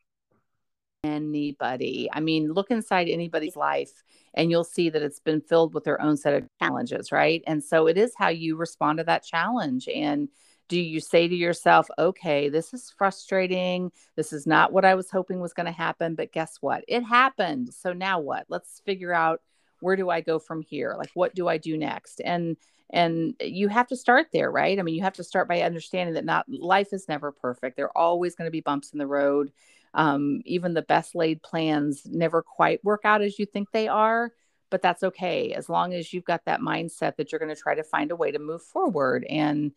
anybody. 1.04 2.08
I 2.10 2.20
mean, 2.20 2.50
look 2.50 2.70
inside 2.70 3.08
anybody's 3.08 3.56
life 3.56 4.02
and 4.32 4.50
you'll 4.50 4.64
see 4.64 4.88
that 4.88 5.02
it's 5.02 5.20
been 5.20 5.42
filled 5.42 5.74
with 5.74 5.84
their 5.84 6.00
own 6.00 6.16
set 6.16 6.32
of 6.32 6.48
challenges, 6.62 7.12
right? 7.12 7.42
And 7.46 7.62
so 7.62 7.88
it 7.88 7.98
is 7.98 8.14
how 8.16 8.28
you 8.28 8.56
respond 8.56 8.98
to 8.98 9.04
that 9.04 9.22
challenge. 9.22 9.86
And 9.88 10.30
do 10.68 10.80
you 10.80 11.00
say 11.00 11.28
to 11.28 11.34
yourself, 11.34 11.88
okay, 11.98 12.48
this 12.48 12.72
is 12.72 12.92
frustrating. 12.96 13.92
This 14.16 14.32
is 14.32 14.46
not 14.46 14.72
what 14.72 14.84
I 14.84 14.94
was 14.94 15.10
hoping 15.10 15.40
was 15.40 15.52
going 15.52 15.66
to 15.66 15.72
happen, 15.72 16.14
but 16.14 16.32
guess 16.32 16.56
what? 16.60 16.84
It 16.88 17.02
happened. 17.02 17.74
So 17.74 17.92
now 17.92 18.20
what? 18.20 18.46
Let's 18.48 18.80
figure 18.86 19.12
out 19.12 19.40
where 19.80 19.96
do 19.96 20.08
I 20.08 20.20
go 20.20 20.38
from 20.38 20.62
here? 20.62 20.94
Like, 20.96 21.10
what 21.14 21.34
do 21.34 21.48
I 21.48 21.58
do 21.58 21.76
next? 21.76 22.20
And 22.24 22.56
and 22.92 23.34
you 23.40 23.68
have 23.68 23.86
to 23.88 23.96
start 23.96 24.26
there 24.32 24.50
right 24.50 24.78
i 24.78 24.82
mean 24.82 24.94
you 24.94 25.02
have 25.02 25.14
to 25.14 25.24
start 25.24 25.48
by 25.48 25.62
understanding 25.62 26.14
that 26.14 26.24
not 26.24 26.44
life 26.48 26.92
is 26.92 27.08
never 27.08 27.32
perfect 27.32 27.76
there 27.76 27.86
are 27.86 27.98
always 27.98 28.34
going 28.34 28.46
to 28.46 28.52
be 28.52 28.60
bumps 28.60 28.90
in 28.90 28.98
the 28.98 29.06
road 29.06 29.50
um, 29.94 30.40
even 30.46 30.72
the 30.72 30.82
best 30.82 31.14
laid 31.14 31.42
plans 31.42 32.02
never 32.06 32.42
quite 32.42 32.82
work 32.84 33.02
out 33.04 33.20
as 33.20 33.38
you 33.38 33.46
think 33.46 33.70
they 33.70 33.88
are 33.88 34.30
but 34.70 34.80
that's 34.80 35.02
okay 35.02 35.52
as 35.52 35.68
long 35.68 35.92
as 35.92 36.12
you've 36.12 36.24
got 36.24 36.44
that 36.46 36.60
mindset 36.60 37.16
that 37.16 37.30
you're 37.30 37.38
going 37.38 37.54
to 37.54 37.60
try 37.60 37.74
to 37.74 37.84
find 37.84 38.10
a 38.10 38.16
way 38.16 38.30
to 38.30 38.38
move 38.38 38.62
forward 38.62 39.24
and 39.28 39.72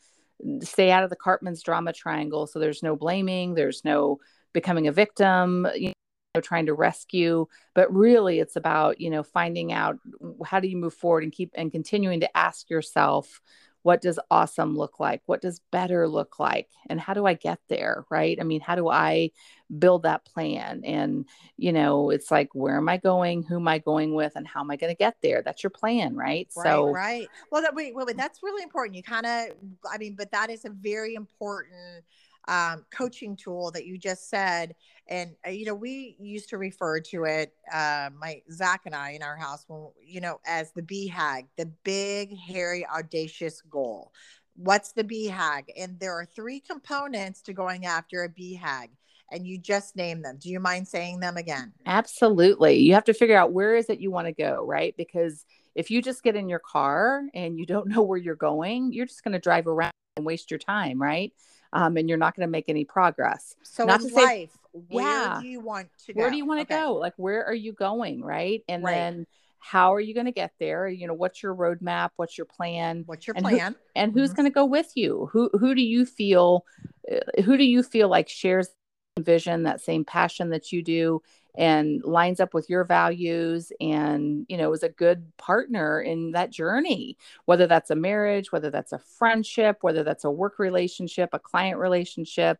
stay 0.62 0.92
out 0.92 1.04
of 1.04 1.10
the 1.10 1.16
Karpman's 1.16 1.64
drama 1.64 1.94
triangle 1.94 2.46
so 2.46 2.60
there's 2.60 2.84
no 2.84 2.96
blaming 2.96 3.54
there's 3.54 3.84
no 3.86 4.20
becoming 4.54 4.88
a 4.88 4.92
victim 4.92 5.68
you 5.76 5.94
know, 6.36 6.42
trying 6.42 6.66
to 6.68 6.74
rescue. 6.74 7.48
But 7.74 7.94
really 7.94 8.40
it's 8.40 8.56
about 8.56 9.00
you 9.00 9.10
know 9.10 9.24
finding 9.24 9.72
out 9.72 9.98
how 10.46 10.60
do 10.60 10.68
you 10.68 10.78
move 10.78 10.94
forward 10.94 11.24
and 11.24 11.32
keep 11.32 11.52
and 11.56 11.72
continuing 11.72 12.20
to 12.20 12.38
ask 12.38 12.70
yourself 12.70 13.42
what 13.86 14.02
does 14.02 14.18
awesome 14.32 14.76
look 14.76 15.00
like? 15.00 15.22
What 15.28 15.44
does 15.44 15.62
better 15.72 16.08
look 16.08 16.40
like? 16.40 16.70
And 16.90 17.00
how 17.00 17.14
do 17.14 17.28
i 17.28 17.36
get 17.36 17.60
there 17.70 18.04
right? 18.10 18.36
I 18.42 18.44
mean 18.44 18.60
how 18.60 18.74
do 18.74 18.90
i 18.90 19.30
build 19.78 20.04
that 20.04 20.26
plan? 20.26 20.82
And 20.84 21.28
you 21.56 21.72
know 21.72 22.10
it's 22.10 22.32
like 22.32 22.50
where 22.54 22.78
am 22.78 22.90
i 22.90 22.98
going? 22.98 23.44
Who 23.44 23.58
am 23.58 23.68
i 23.68 23.78
going 23.78 24.16
with? 24.16 24.34
And 24.36 24.48
how 24.48 24.62
am 24.62 24.72
i 24.72 24.76
going 24.76 24.92
to 24.92 24.98
get 24.98 25.18
there? 25.22 25.44
That's 25.46 25.64
your 25.64 25.70
plan 25.70 26.16
right, 26.16 26.50
right 26.58 26.66
so 26.66 26.90
right. 26.90 27.28
Well 27.52 27.62
that, 27.62 27.76
wait, 27.76 27.94
wait, 27.94 28.08
wait 28.08 28.18
that's 28.18 28.42
really 28.42 28.64
important. 28.64 28.96
You 28.96 29.04
kind 29.04 29.28
of 29.28 29.50
i 29.88 30.00
mean 30.00 30.16
but 30.18 30.32
that 30.32 30.50
is 30.50 30.66
a 30.66 30.72
very 30.72 31.14
important 31.14 32.04
um, 32.48 32.86
coaching 32.92 33.36
tool 33.36 33.72
that 33.72 33.86
you 33.86 33.98
just 33.98 34.30
said. 34.30 34.76
And, 35.08 35.36
uh, 35.46 35.52
you 35.52 35.66
know, 35.66 35.76
we 35.76 36.16
used 36.20 36.50
to 36.50 36.58
refer 36.58 37.00
to 37.00 37.26
it, 37.26 37.54
uh, 37.72 38.10
my 38.20 38.42
Zach 38.52 38.82
and 38.86 38.96
I 38.96 39.12
in 39.12 39.24
our 39.24 39.36
house, 39.36 39.66
when, 39.68 39.90
you 40.04 40.22
know, 40.22 40.40
as 40.46 40.72
the 40.72 40.82
BHAG, 40.82 41.48
the 41.58 41.68
big, 41.84 42.36
hairy, 42.38 42.86
audacious 42.88 43.62
goal. 43.62 44.12
What's 44.56 44.94
the 44.94 45.04
BHAG? 45.04 45.66
And 45.78 46.00
there 46.00 46.14
are 46.14 46.26
three 46.26 46.60
components 46.60 47.42
to 47.44 47.54
going 47.54 47.86
after 47.86 48.24
a 48.24 48.30
BHAG 48.30 48.90
and 49.32 49.46
you 49.46 49.58
just 49.58 49.96
name 49.96 50.22
them. 50.22 50.38
Do 50.40 50.50
you 50.50 50.60
mind 50.60 50.88
saying 50.88 51.20
them 51.20 51.38
again? 51.38 51.74
Absolutely. 51.86 52.78
You 52.78 52.94
have 52.94 53.06
to 53.06 53.14
figure 53.14 53.38
out 53.38 53.54
where 53.54 53.76
is 53.76 53.90
it 53.90 54.00
you 54.00 54.12
want 54.12 54.28
to 54.28 54.34
go, 54.34 54.64
right? 54.66 54.96
Because 54.98 55.46
if 55.74 55.92
you 55.92 56.02
just 56.02 56.24
get 56.24 56.36
in 56.36 56.48
your 56.48 56.60
car 56.60 57.24
and 57.34 57.58
you 57.58 57.66
don't 57.66 57.88
know 57.88 58.02
where 58.02 58.18
you're 58.18 58.36
going, 58.36 58.94
you're 58.94 59.06
just 59.06 59.24
going 59.24 59.34
to 59.34 59.40
drive 59.40 59.68
around 59.68 59.92
and 60.16 60.26
waste 60.26 60.52
your 60.52 60.60
time, 60.60 61.02
right? 61.02 61.34
Um, 61.76 61.98
and 61.98 62.08
you're 62.08 62.18
not 62.18 62.36
going 62.36 62.48
to 62.48 62.52
make 62.52 62.70
any 62.70 62.86
progress. 62.86 63.56
So 63.62 63.86
not 63.86 64.02
in 64.02 64.08
life, 64.14 64.26
say, 64.26 64.50
where 64.90 65.04
yeah, 65.04 65.40
do 65.42 65.48
you 65.48 65.60
want 65.60 65.90
to 66.06 66.14
go? 66.14 66.22
Where 66.22 66.32
do 66.32 66.38
you 66.38 66.46
want 66.46 66.68
to 66.68 66.74
okay. 66.74 66.84
go? 66.84 66.94
Like, 66.94 67.14
where 67.18 67.46
are 67.46 67.54
you 67.54 67.74
going? 67.74 68.24
Right. 68.24 68.64
And 68.70 68.84
right. 68.84 68.94
then 68.94 69.28
how 69.60 69.94
are 69.94 70.00
you 70.00 70.14
going 70.14 70.28
to 70.28 70.32
get 70.32 70.54
there? 70.58 70.88
You 70.88 71.08
know, 71.08 71.14
what's 71.14 71.44
your 71.44 71.54
roadmap? 71.54 72.12
What's 72.16 72.38
your 72.38 72.46
plan? 72.46 73.04
What's 73.06 73.28
your 73.28 73.36
and 73.36 73.44
plan? 73.44 73.74
Who, 73.74 73.78
and 73.96 74.14
who's 74.14 74.30
mm-hmm. 74.30 74.36
going 74.38 74.52
to 74.52 74.54
go 74.54 74.66
with 74.66 74.92
you? 74.96 75.30
Who, 75.34 75.50
who 75.54 75.76
do 75.76 75.82
you 75.82 76.06
feel, 76.06 76.66
uh, 77.12 77.42
who 77.42 77.58
do 77.58 77.66
you 77.66 77.84
feel 77.84 78.08
like 78.08 78.30
shares 78.30 78.70
vision, 79.20 79.64
that 79.64 79.82
same 79.82 80.06
passion 80.06 80.52
that 80.52 80.72
you 80.72 80.82
do? 80.82 81.22
And 81.58 82.04
lines 82.04 82.40
up 82.40 82.54
with 82.54 82.70
your 82.70 82.84
values 82.84 83.72
and 83.80 84.46
you 84.50 84.58
know 84.58 84.72
is 84.74 84.84
a 84.84 84.90
good 84.90 85.26
partner 85.38 86.02
in 86.02 86.32
that 86.32 86.52
journey 86.52 87.18
whether 87.46 87.68
that's 87.68 87.90
a 87.90 87.96
marriage 87.96 88.52
whether 88.52 88.70
that's 88.70 88.92
a 88.92 89.00
friendship 89.00 89.78
whether 89.82 90.04
that's 90.04 90.24
a 90.24 90.32
work 90.32 90.60
relationship 90.60 91.30
a 91.34 91.40
client 91.40 91.80
relationship 91.80 92.60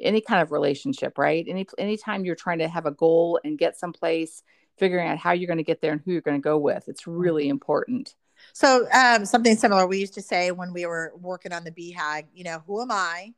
any 0.00 0.20
kind 0.20 0.42
of 0.42 0.52
relationship 0.52 1.18
right 1.18 1.46
any 1.48 1.66
anytime 1.78 2.24
you're 2.24 2.34
trying 2.34 2.58
to 2.58 2.68
have 2.68 2.86
a 2.86 2.90
goal 2.90 3.38
and 3.44 3.58
get 3.58 3.78
someplace 3.78 4.42
figuring 4.76 5.08
out 5.08 5.18
how 5.18 5.32
you're 5.32 5.46
going 5.46 5.56
to 5.56 5.62
get 5.62 5.80
there 5.80 5.92
and 5.92 6.00
who 6.04 6.12
you're 6.12 6.20
going 6.20 6.40
to 6.40 6.44
go 6.44 6.58
with 6.58 6.88
it's 6.88 7.06
really 7.06 7.44
mm-hmm. 7.44 7.52
important 7.52 8.14
so 8.52 8.86
um, 8.92 9.24
something 9.24 9.56
similar 9.56 9.86
we 9.86 9.98
used 9.98 10.14
to 10.14 10.22
say 10.22 10.50
when 10.50 10.72
we 10.72 10.86
were 10.86 11.12
working 11.20 11.52
on 11.52 11.64
the 11.64 11.70
BHAG, 11.70 12.26
you 12.34 12.44
know, 12.44 12.62
who 12.66 12.82
am 12.82 12.90
I? 12.90 13.32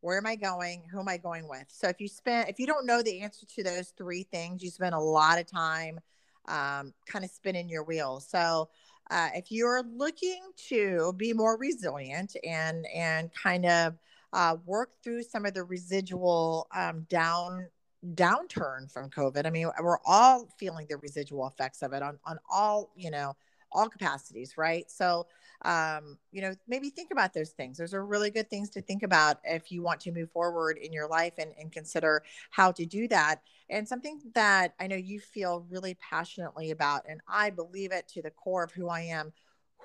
Where 0.00 0.18
am 0.18 0.26
i 0.26 0.36
going? 0.36 0.84
Who 0.90 1.00
am 1.00 1.08
i 1.08 1.16
going 1.16 1.48
with? 1.48 1.66
So 1.68 1.88
if 1.88 2.00
you 2.00 2.08
spend 2.08 2.48
if 2.48 2.58
you 2.58 2.66
don't 2.66 2.86
know 2.86 3.02
the 3.02 3.20
answer 3.20 3.46
to 3.46 3.62
those 3.62 3.92
three 3.96 4.24
things 4.24 4.62
you 4.62 4.70
spend 4.70 4.94
a 4.94 5.00
lot 5.00 5.38
of 5.38 5.46
time 5.46 6.00
um, 6.48 6.94
kind 7.06 7.24
of 7.24 7.30
spinning 7.30 7.68
your 7.68 7.84
wheels. 7.84 8.26
So 8.28 8.70
uh, 9.10 9.28
if 9.34 9.50
you're 9.50 9.82
looking 9.82 10.40
to 10.68 11.12
be 11.16 11.32
more 11.32 11.58
resilient 11.58 12.36
and 12.44 12.86
and 12.94 13.30
kind 13.34 13.66
of 13.66 13.98
uh, 14.32 14.56
work 14.66 14.90
through 15.02 15.22
some 15.22 15.46
of 15.46 15.54
the 15.54 15.64
residual 15.64 16.68
um, 16.74 17.06
down 17.08 17.66
downturn 18.14 18.88
from 18.92 19.10
covid 19.10 19.44
i 19.44 19.50
mean 19.50 19.68
we're 19.80 19.98
all 20.06 20.48
feeling 20.56 20.86
the 20.88 20.96
residual 20.98 21.48
effects 21.48 21.82
of 21.82 21.92
it 21.92 22.00
on 22.00 22.16
on 22.24 22.38
all 22.48 22.92
you 22.94 23.10
know 23.10 23.34
all 23.72 23.88
capacities 23.88 24.56
right? 24.56 24.90
So 24.90 25.26
um, 25.62 26.18
you 26.32 26.42
know, 26.42 26.54
maybe 26.66 26.90
think 26.90 27.10
about 27.10 27.34
those 27.34 27.50
things. 27.50 27.78
Those 27.78 27.94
are 27.94 28.04
really 28.04 28.30
good 28.30 28.48
things 28.48 28.70
to 28.70 28.82
think 28.82 29.02
about 29.02 29.38
if 29.44 29.72
you 29.72 29.82
want 29.82 30.00
to 30.00 30.12
move 30.12 30.30
forward 30.30 30.78
in 30.78 30.92
your 30.92 31.08
life 31.08 31.34
and, 31.38 31.52
and 31.58 31.72
consider 31.72 32.22
how 32.50 32.72
to 32.72 32.86
do 32.86 33.08
that. 33.08 33.42
And 33.70 33.86
something 33.86 34.20
that 34.34 34.74
I 34.80 34.86
know 34.86 34.96
you 34.96 35.20
feel 35.20 35.66
really 35.68 35.96
passionately 36.00 36.70
about, 36.70 37.04
and 37.08 37.20
I 37.28 37.50
believe 37.50 37.92
it 37.92 38.08
to 38.08 38.22
the 38.22 38.30
core 38.30 38.64
of 38.64 38.72
who 38.72 38.88
I 38.88 39.00
am 39.02 39.32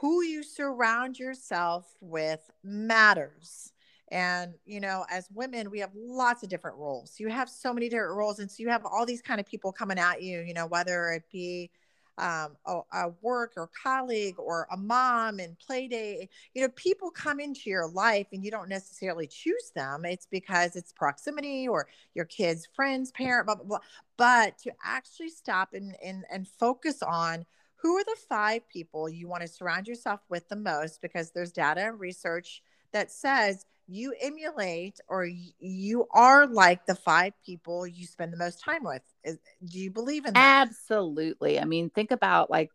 who 0.04 0.22
you 0.22 0.44
surround 0.44 1.18
yourself 1.18 1.96
with 2.02 2.42
matters. 2.64 3.72
And, 4.12 4.54
you 4.66 4.80
know, 4.82 5.06
as 5.10 5.30
women, 5.34 5.72
we 5.72 5.80
have 5.80 5.92
lots 5.96 6.44
of 6.44 6.50
different 6.50 6.78
roles. 6.78 7.20
You 7.20 7.30
have 7.30 7.50
so 7.50 7.74
many 7.74 7.90
different 7.90 8.16
roles. 8.16 8.40
And 8.40 8.52
so 8.52 8.58
you 8.60 8.70
have 8.70 8.86
all 8.86 9.06
these 9.06 9.22
kind 9.22 9.40
of 9.40 9.46
people 9.46 9.72
coming 9.72 9.98
at 9.98 10.22
you, 10.22 10.42
you 10.42 10.54
know, 10.54 10.68
whether 10.68 11.12
it 11.12 11.24
be, 11.32 11.72
um, 12.18 12.56
a, 12.66 12.80
a, 12.94 13.10
work 13.22 13.54
or 13.58 13.70
colleague 13.82 14.36
or 14.38 14.68
a 14.72 14.78
mom 14.78 15.40
and 15.40 15.58
play 15.58 15.88
day. 15.88 16.30
You 16.54 16.62
know, 16.62 16.70
people 16.76 17.10
come 17.10 17.40
into 17.40 17.70
your 17.70 17.88
life 17.88 18.28
and 18.32 18.44
you 18.44 18.52
don't 18.52 18.70
necessarily 18.70 19.28
choose 19.28 19.72
them. 19.76 20.06
It's 20.06 20.28
because 20.28 20.76
it's 20.76 20.92
proximity 20.92 21.68
or 21.68 21.88
your 22.14 22.26
kid's 22.26 22.68
friends, 22.76 23.12
parent, 23.12 23.48
blah, 23.48 23.56
blah, 23.56 23.66
blah. 23.66 23.80
But 24.18 24.58
to 24.60 24.72
actually 24.84 25.30
stop 25.30 25.74
and, 25.74 25.96
and, 26.04 26.24
and 26.32 26.48
focus 26.48 27.02
on 27.02 27.46
who 27.78 27.98
are 27.98 28.04
the 28.04 28.18
five 28.30 28.68
people 28.70 29.10
you 29.10 29.28
want 29.28 29.42
to 29.42 29.48
surround 29.48 29.88
yourself 29.88 30.22
with 30.30 30.48
the 30.50 30.56
most, 30.56 31.02
because 31.02 31.32
there's 31.32 31.52
data 31.52 31.88
and 31.88 32.00
research 32.00 32.64
that 32.94 33.12
says 33.12 33.66
you 33.88 34.14
emulate 34.22 35.00
or 35.08 35.28
you 35.60 36.08
are 36.12 36.48
like 36.48 36.86
the 36.86 36.96
five 36.96 37.34
people 37.46 37.86
you 37.86 38.06
spend 38.06 38.32
the 38.32 38.38
most 38.38 38.64
time 38.64 38.84
with. 38.84 39.02
Do 39.26 39.80
you 39.80 39.92
believe 39.92 40.26
in 40.26 40.34
that? 40.34 40.68
Absolutely. 40.68 41.60
I 41.60 41.66
mean, 41.66 41.90
think 41.90 42.12
about 42.12 42.50
like, 42.50 42.72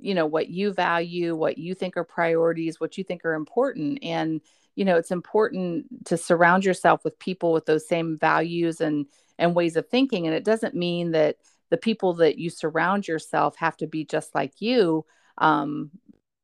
you 0.00 0.14
know, 0.14 0.26
what 0.26 0.48
you 0.48 0.72
value, 0.72 1.34
what 1.34 1.58
you 1.58 1.74
think 1.74 1.96
are 1.96 2.04
priorities, 2.04 2.80
what 2.80 2.98
you 2.98 3.04
think 3.04 3.24
are 3.24 3.34
important. 3.34 3.98
And, 4.02 4.40
you 4.74 4.84
know, 4.84 4.96
it's 4.96 5.10
important 5.10 6.06
to 6.06 6.16
surround 6.16 6.64
yourself 6.64 7.04
with 7.04 7.18
people 7.18 7.52
with 7.52 7.66
those 7.66 7.88
same 7.88 8.16
values 8.16 8.80
and 8.80 9.06
and 9.38 9.54
ways 9.54 9.76
of 9.76 9.88
thinking. 9.88 10.26
And 10.26 10.34
it 10.34 10.44
doesn't 10.44 10.74
mean 10.74 11.12
that 11.12 11.36
the 11.70 11.76
people 11.76 12.14
that 12.14 12.38
you 12.38 12.50
surround 12.50 13.06
yourself 13.06 13.56
have 13.56 13.76
to 13.78 13.86
be 13.86 14.04
just 14.04 14.34
like 14.34 14.60
you. 14.60 15.04
Um, 15.38 15.90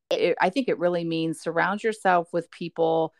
it, 0.09 0.37
I 0.39 0.49
think 0.49 0.69
it 0.69 0.79
really 0.79 1.03
means 1.03 1.41
surround 1.41 1.83
yourself 1.83 2.31
with 2.31 2.51
people 2.51 3.13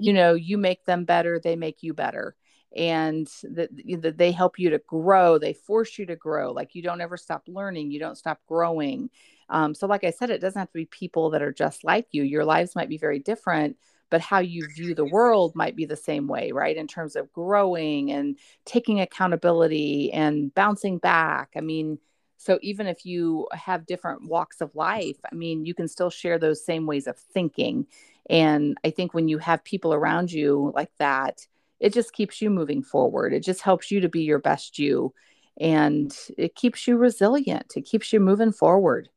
you 0.00 0.12
know 0.12 0.34
you 0.34 0.58
make 0.58 0.84
them 0.84 1.04
better 1.04 1.40
they 1.40 1.56
make 1.56 1.82
you 1.82 1.92
better 1.94 2.36
and 2.76 3.28
that 3.44 3.70
the, 3.74 4.12
they 4.12 4.30
help 4.30 4.58
you 4.58 4.70
to 4.70 4.78
grow 4.86 5.38
they 5.38 5.52
force 5.52 5.98
you 5.98 6.06
to 6.06 6.16
grow 6.16 6.52
like 6.52 6.74
you 6.74 6.82
don't 6.82 7.00
ever 7.00 7.16
stop 7.16 7.42
learning 7.48 7.90
you 7.90 7.98
don't 7.98 8.18
stop 8.18 8.40
growing 8.46 9.10
Um, 9.50 9.74
so, 9.74 9.86
like 9.86 10.04
I 10.04 10.10
said, 10.10 10.28
it 10.30 10.40
doesn't 10.42 10.58
have 10.58 10.68
to 10.68 10.78
be 10.78 10.84
people 10.86 11.30
that 11.30 11.40
are 11.42 11.52
just 11.52 11.82
like 11.84 12.06
you. 12.12 12.22
Your 12.22 12.44
lives 12.44 12.76
might 12.76 12.88
be 12.90 12.98
very 12.98 13.18
different, 13.18 13.76
but 14.10 14.20
how 14.20 14.40
you 14.40 14.68
view 14.68 14.94
the 14.94 15.06
world 15.06 15.54
might 15.54 15.74
be 15.76 15.86
the 15.86 15.96
same 15.96 16.26
way, 16.28 16.52
right? 16.52 16.76
In 16.76 16.86
terms 16.86 17.16
of 17.16 17.32
growing 17.32 18.10
and 18.12 18.38
taking 18.66 19.00
accountability 19.00 20.12
and 20.12 20.52
bouncing 20.54 20.98
back. 20.98 21.50
I 21.56 21.60
mean, 21.62 21.98
so 22.38 22.58
even 22.62 22.86
if 22.86 23.04
you 23.04 23.48
have 23.52 23.84
different 23.84 24.28
walks 24.28 24.60
of 24.60 24.74
life, 24.74 25.16
I 25.30 25.34
mean, 25.34 25.66
you 25.66 25.74
can 25.74 25.88
still 25.88 26.08
share 26.08 26.38
those 26.38 26.64
same 26.64 26.86
ways 26.86 27.08
of 27.08 27.18
thinking. 27.18 27.86
And 28.30 28.78
I 28.84 28.90
think 28.90 29.12
when 29.12 29.26
you 29.26 29.38
have 29.38 29.64
people 29.64 29.92
around 29.92 30.30
you 30.30 30.72
like 30.74 30.92
that, 30.98 31.46
it 31.80 31.92
just 31.92 32.12
keeps 32.12 32.40
you 32.40 32.48
moving 32.48 32.82
forward. 32.82 33.34
It 33.34 33.40
just 33.40 33.62
helps 33.62 33.90
you 33.90 34.00
to 34.00 34.08
be 34.08 34.22
your 34.22 34.38
best 34.38 34.78
you. 34.78 35.12
And 35.60 36.16
it 36.38 36.54
keeps 36.54 36.86
you 36.86 36.96
resilient. 36.96 37.74
It 37.76 37.82
keeps 37.82 38.12
you 38.12 38.20
moving 38.20 38.52
forward. 38.52 39.08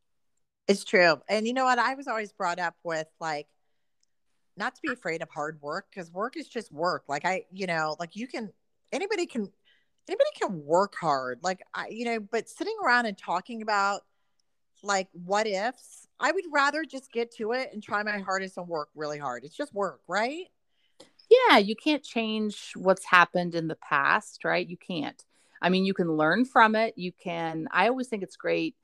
It's 0.67 0.83
true. 0.83 1.21
And 1.29 1.45
you 1.45 1.53
know 1.53 1.65
what? 1.65 1.77
I 1.77 1.93
was 1.93 2.07
always 2.07 2.33
brought 2.33 2.59
up 2.59 2.75
with 2.83 3.07
like, 3.19 3.47
not 4.57 4.73
to 4.75 4.81
be 4.81 4.91
afraid 4.91 5.21
of 5.21 5.29
hard 5.29 5.61
work 5.61 5.85
because 5.91 6.11
work 6.11 6.37
is 6.37 6.47
just 6.47 6.71
work. 6.71 7.03
Like 7.07 7.25
I, 7.25 7.45
you 7.51 7.67
know, 7.67 7.95
like 7.99 8.15
you 8.15 8.27
can, 8.27 8.51
anybody 8.91 9.27
can, 9.27 9.51
anybody 10.07 10.29
can 10.39 10.65
work 10.65 10.95
hard. 10.99 11.39
Like 11.43 11.61
I, 11.73 11.87
you 11.89 12.05
know, 12.05 12.19
but 12.19 12.49
sitting 12.49 12.75
around 12.83 13.05
and 13.05 13.17
talking 13.17 13.61
about 13.61 14.01
like 14.83 15.07
what 15.13 15.47
ifs, 15.47 16.07
I 16.19 16.31
would 16.31 16.45
rather 16.51 16.83
just 16.83 17.11
get 17.11 17.31
to 17.35 17.53
it 17.53 17.69
and 17.73 17.81
try 17.81 18.03
my 18.03 18.19
hardest 18.19 18.57
and 18.57 18.67
work 18.67 18.89
really 18.95 19.19
hard. 19.19 19.43
It's 19.43 19.55
just 19.55 19.73
work, 19.73 20.01
right? 20.07 20.45
Yeah, 21.29 21.57
you 21.59 21.75
can't 21.75 22.03
change 22.03 22.73
what's 22.75 23.05
happened 23.05 23.55
in 23.55 23.67
the 23.67 23.77
past, 23.77 24.43
right? 24.43 24.67
You 24.67 24.77
can't. 24.77 25.23
I 25.61 25.69
mean, 25.69 25.85
you 25.85 25.93
can 25.93 26.17
learn 26.17 26.43
from 26.45 26.75
it. 26.75 26.97
You 26.97 27.11
can, 27.11 27.67
I 27.71 27.87
always 27.87 28.07
think 28.07 28.23
it's 28.23 28.35
great 28.35 28.75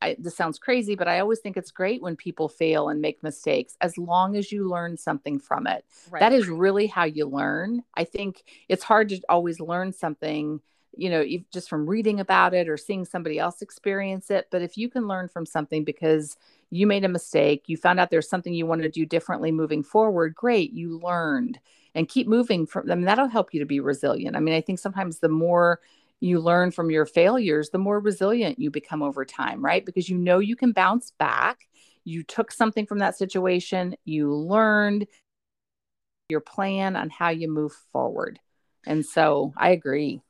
I, 0.00 0.16
this 0.18 0.36
sounds 0.36 0.58
crazy, 0.58 0.94
but 0.94 1.08
I 1.08 1.20
always 1.20 1.40
think 1.40 1.56
it's 1.56 1.70
great 1.70 2.02
when 2.02 2.16
people 2.16 2.48
fail 2.48 2.88
and 2.88 3.00
make 3.00 3.22
mistakes 3.22 3.76
as 3.80 3.96
long 3.96 4.36
as 4.36 4.52
you 4.52 4.68
learn 4.68 4.96
something 4.96 5.38
from 5.38 5.66
it. 5.66 5.84
Right. 6.10 6.20
That 6.20 6.32
is 6.32 6.48
really 6.48 6.86
how 6.86 7.04
you 7.04 7.26
learn. 7.26 7.82
I 7.94 8.04
think 8.04 8.44
it's 8.68 8.84
hard 8.84 9.08
to 9.10 9.20
always 9.28 9.60
learn 9.60 9.92
something, 9.92 10.60
you 10.96 11.10
know, 11.10 11.24
just 11.52 11.68
from 11.68 11.88
reading 11.88 12.20
about 12.20 12.54
it 12.54 12.68
or 12.68 12.76
seeing 12.76 13.04
somebody 13.04 13.38
else 13.38 13.62
experience 13.62 14.30
it. 14.30 14.48
But 14.50 14.62
if 14.62 14.76
you 14.76 14.88
can 14.88 15.08
learn 15.08 15.28
from 15.28 15.46
something 15.46 15.84
because 15.84 16.36
you 16.70 16.86
made 16.86 17.04
a 17.04 17.08
mistake, 17.08 17.64
you 17.66 17.76
found 17.76 17.98
out 17.98 18.10
there's 18.10 18.28
something 18.28 18.52
you 18.52 18.66
want 18.66 18.82
to 18.82 18.88
do 18.88 19.06
differently 19.06 19.52
moving 19.52 19.82
forward, 19.82 20.34
great, 20.34 20.72
you 20.72 20.98
learned 20.98 21.58
and 21.94 22.08
keep 22.08 22.26
moving 22.26 22.66
from 22.66 22.86
them. 22.86 23.02
That'll 23.02 23.28
help 23.28 23.54
you 23.54 23.60
to 23.60 23.66
be 23.66 23.80
resilient. 23.80 24.36
I 24.36 24.40
mean, 24.40 24.54
I 24.54 24.60
think 24.60 24.78
sometimes 24.78 25.18
the 25.18 25.28
more 25.28 25.80
you 26.20 26.40
learn 26.40 26.70
from 26.70 26.90
your 26.90 27.06
failures, 27.06 27.70
the 27.70 27.78
more 27.78 28.00
resilient 28.00 28.58
you 28.58 28.70
become 28.70 29.02
over 29.02 29.24
time, 29.24 29.64
right? 29.64 29.84
Because 29.84 30.08
you 30.08 30.16
know 30.18 30.38
you 30.38 30.56
can 30.56 30.72
bounce 30.72 31.12
back. 31.18 31.68
You 32.04 32.22
took 32.22 32.52
something 32.52 32.86
from 32.86 32.98
that 32.98 33.16
situation, 33.16 33.96
you 34.04 34.34
learned 34.34 35.06
your 36.28 36.40
plan 36.40 36.96
on 36.96 37.10
how 37.10 37.30
you 37.30 37.50
move 37.50 37.72
forward. 37.92 38.38
And 38.86 39.04
so 39.04 39.52
I 39.56 39.70
agree. 39.70 40.20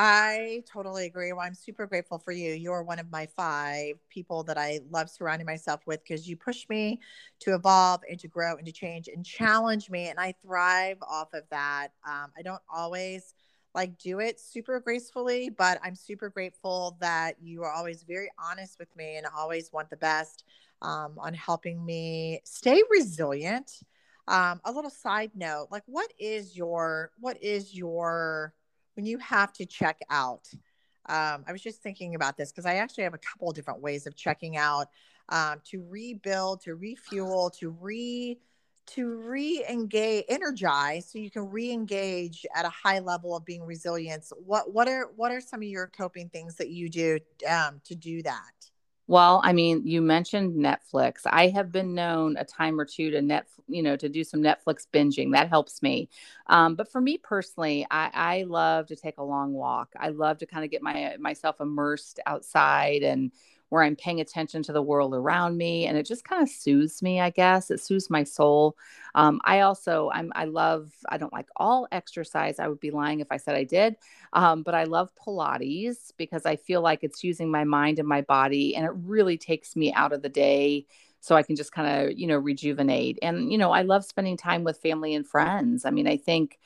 I 0.00 0.62
totally 0.72 1.06
agree. 1.06 1.32
Well, 1.32 1.44
I'm 1.44 1.54
super 1.56 1.84
grateful 1.84 2.20
for 2.20 2.30
you. 2.30 2.52
You're 2.52 2.84
one 2.84 3.00
of 3.00 3.10
my 3.10 3.26
five 3.36 3.96
people 4.08 4.44
that 4.44 4.56
I 4.56 4.78
love 4.90 5.10
surrounding 5.10 5.46
myself 5.46 5.80
with 5.86 6.04
because 6.04 6.28
you 6.28 6.36
push 6.36 6.68
me 6.68 7.00
to 7.40 7.56
evolve 7.56 8.02
and 8.08 8.18
to 8.20 8.28
grow 8.28 8.54
and 8.54 8.64
to 8.66 8.70
change 8.70 9.08
and 9.08 9.26
challenge 9.26 9.90
me. 9.90 10.08
And 10.08 10.20
I 10.20 10.34
thrive 10.40 10.98
off 11.02 11.34
of 11.34 11.42
that. 11.50 11.88
Um, 12.08 12.30
I 12.38 12.42
don't 12.42 12.62
always 12.72 13.34
like 13.78 13.96
do 13.96 14.18
it 14.18 14.40
super 14.40 14.80
gracefully, 14.80 15.50
but 15.50 15.78
I'm 15.84 15.94
super 15.94 16.28
grateful 16.28 16.96
that 17.00 17.36
you 17.40 17.62
are 17.62 17.70
always 17.70 18.02
very 18.02 18.28
honest 18.36 18.76
with 18.76 18.88
me 18.96 19.18
and 19.18 19.26
always 19.36 19.72
want 19.72 19.88
the 19.88 19.96
best 19.96 20.42
um, 20.82 21.14
on 21.16 21.32
helping 21.32 21.86
me 21.86 22.40
stay 22.42 22.82
resilient. 22.90 23.70
Um, 24.26 24.60
a 24.64 24.72
little 24.72 24.90
side 24.90 25.30
note, 25.36 25.68
like 25.70 25.84
what 25.86 26.12
is 26.18 26.56
your 26.56 27.12
what 27.20 27.40
is 27.40 27.72
your 27.72 28.52
when 28.94 29.06
you 29.06 29.16
have 29.18 29.52
to 29.52 29.64
check 29.64 30.00
out? 30.10 30.48
Um, 31.08 31.44
I 31.46 31.52
was 31.52 31.62
just 31.62 31.80
thinking 31.80 32.16
about 32.16 32.36
this 32.36 32.50
because 32.50 32.66
I 32.66 32.74
actually 32.74 33.04
have 33.04 33.14
a 33.14 33.18
couple 33.18 33.48
of 33.48 33.54
different 33.54 33.80
ways 33.80 34.08
of 34.08 34.16
checking 34.16 34.56
out 34.56 34.88
um, 35.28 35.60
to 35.70 35.86
rebuild, 35.88 36.62
to 36.62 36.74
refuel, 36.74 37.48
to 37.60 37.70
re 37.70 38.40
to 38.94 39.06
re-engage 39.06 40.24
energize 40.28 41.10
so 41.10 41.18
you 41.18 41.30
can 41.30 41.48
re-engage 41.50 42.46
at 42.54 42.64
a 42.64 42.70
high 42.70 42.98
level 42.98 43.36
of 43.36 43.44
being 43.44 43.62
resilient. 43.62 44.24
What 44.44 44.72
what 44.72 44.88
are 44.88 45.10
what 45.16 45.32
are 45.32 45.40
some 45.40 45.60
of 45.60 45.68
your 45.68 45.86
coping 45.88 46.28
things 46.28 46.56
that 46.56 46.70
you 46.70 46.88
do 46.88 47.18
um, 47.48 47.80
to 47.84 47.94
do 47.94 48.22
that? 48.22 48.52
Well 49.06 49.40
i 49.42 49.52
mean 49.52 49.86
you 49.86 50.02
mentioned 50.02 50.54
netflix. 50.54 51.20
I 51.26 51.48
have 51.48 51.72
been 51.72 51.94
known 51.94 52.36
a 52.36 52.44
time 52.44 52.78
or 52.78 52.84
two 52.84 53.10
to 53.10 53.22
net 53.22 53.46
you 53.66 53.82
know 53.82 53.96
to 53.96 54.08
do 54.08 54.24
some 54.24 54.40
netflix 54.40 54.86
binging. 54.92 55.32
That 55.32 55.48
helps 55.48 55.82
me. 55.82 56.08
Um, 56.46 56.74
but 56.74 56.90
for 56.90 57.00
me 57.00 57.18
personally 57.18 57.86
I, 57.90 58.10
I 58.12 58.42
love 58.44 58.86
to 58.88 58.96
take 58.96 59.18
a 59.18 59.24
long 59.24 59.52
walk. 59.52 59.92
I 59.98 60.10
love 60.10 60.38
to 60.38 60.46
kind 60.46 60.64
of 60.64 60.70
get 60.70 60.82
my 60.82 61.16
myself 61.18 61.60
immersed 61.60 62.20
outside 62.26 63.02
and 63.02 63.32
where 63.68 63.82
I'm 63.82 63.96
paying 63.96 64.20
attention 64.20 64.62
to 64.64 64.72
the 64.72 64.82
world 64.82 65.14
around 65.14 65.56
me. 65.56 65.86
And 65.86 65.96
it 65.96 66.04
just 66.04 66.24
kind 66.24 66.42
of 66.42 66.48
soothes 66.48 67.02
me, 67.02 67.20
I 67.20 67.30
guess. 67.30 67.70
It 67.70 67.80
soothes 67.80 68.08
my 68.08 68.24
soul. 68.24 68.76
Um, 69.14 69.40
I 69.44 69.60
also, 69.60 70.10
I'm, 70.12 70.32
I 70.34 70.44
love, 70.44 70.92
I 71.08 71.18
don't 71.18 71.32
like 71.32 71.48
all 71.56 71.86
exercise. 71.92 72.58
I 72.58 72.68
would 72.68 72.80
be 72.80 72.90
lying 72.90 73.20
if 73.20 73.28
I 73.30 73.36
said 73.36 73.56
I 73.56 73.64
did. 73.64 73.96
Um, 74.32 74.62
but 74.62 74.74
I 74.74 74.84
love 74.84 75.10
Pilates 75.14 76.12
because 76.16 76.46
I 76.46 76.56
feel 76.56 76.80
like 76.80 77.04
it's 77.04 77.22
using 77.22 77.50
my 77.50 77.64
mind 77.64 77.98
and 77.98 78.08
my 78.08 78.22
body 78.22 78.74
and 78.74 78.86
it 78.86 78.92
really 78.94 79.36
takes 79.36 79.76
me 79.76 79.92
out 79.92 80.12
of 80.12 80.22
the 80.22 80.28
day 80.28 80.86
so 81.20 81.34
I 81.34 81.42
can 81.42 81.56
just 81.56 81.72
kind 81.72 82.10
of, 82.10 82.18
you 82.18 82.26
know, 82.26 82.36
rejuvenate. 82.36 83.18
And, 83.22 83.50
you 83.50 83.58
know, 83.58 83.72
I 83.72 83.82
love 83.82 84.04
spending 84.04 84.36
time 84.36 84.64
with 84.64 84.78
family 84.78 85.14
and 85.14 85.26
friends. 85.26 85.84
I 85.84 85.90
mean, 85.90 86.06
I 86.06 86.16
think 86.16 86.58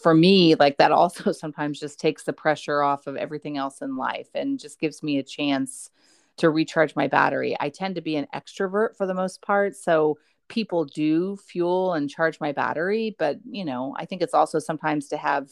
for 0.00 0.14
me, 0.14 0.54
like 0.56 0.78
that 0.78 0.92
also 0.92 1.32
sometimes 1.32 1.80
just 1.80 2.00
takes 2.00 2.24
the 2.24 2.32
pressure 2.32 2.82
off 2.82 3.06
of 3.06 3.16
everything 3.16 3.56
else 3.56 3.80
in 3.80 3.96
life 3.96 4.28
and 4.34 4.58
just 4.58 4.80
gives 4.80 5.02
me 5.02 5.18
a 5.18 5.22
chance 5.22 5.90
to 6.38 6.50
recharge 6.50 6.96
my 6.96 7.06
battery. 7.08 7.56
I 7.60 7.68
tend 7.68 7.94
to 7.94 8.00
be 8.00 8.16
an 8.16 8.26
extrovert 8.34 8.96
for 8.96 9.06
the 9.06 9.14
most 9.14 9.42
part. 9.42 9.76
So 9.76 10.18
people 10.48 10.84
do 10.84 11.36
fuel 11.36 11.94
and 11.94 12.10
charge 12.10 12.40
my 12.40 12.52
battery. 12.52 13.14
But, 13.18 13.38
you 13.48 13.64
know, 13.64 13.94
I 13.98 14.04
think 14.04 14.22
it's 14.22 14.34
also 14.34 14.58
sometimes 14.58 15.08
to 15.08 15.16
have 15.16 15.50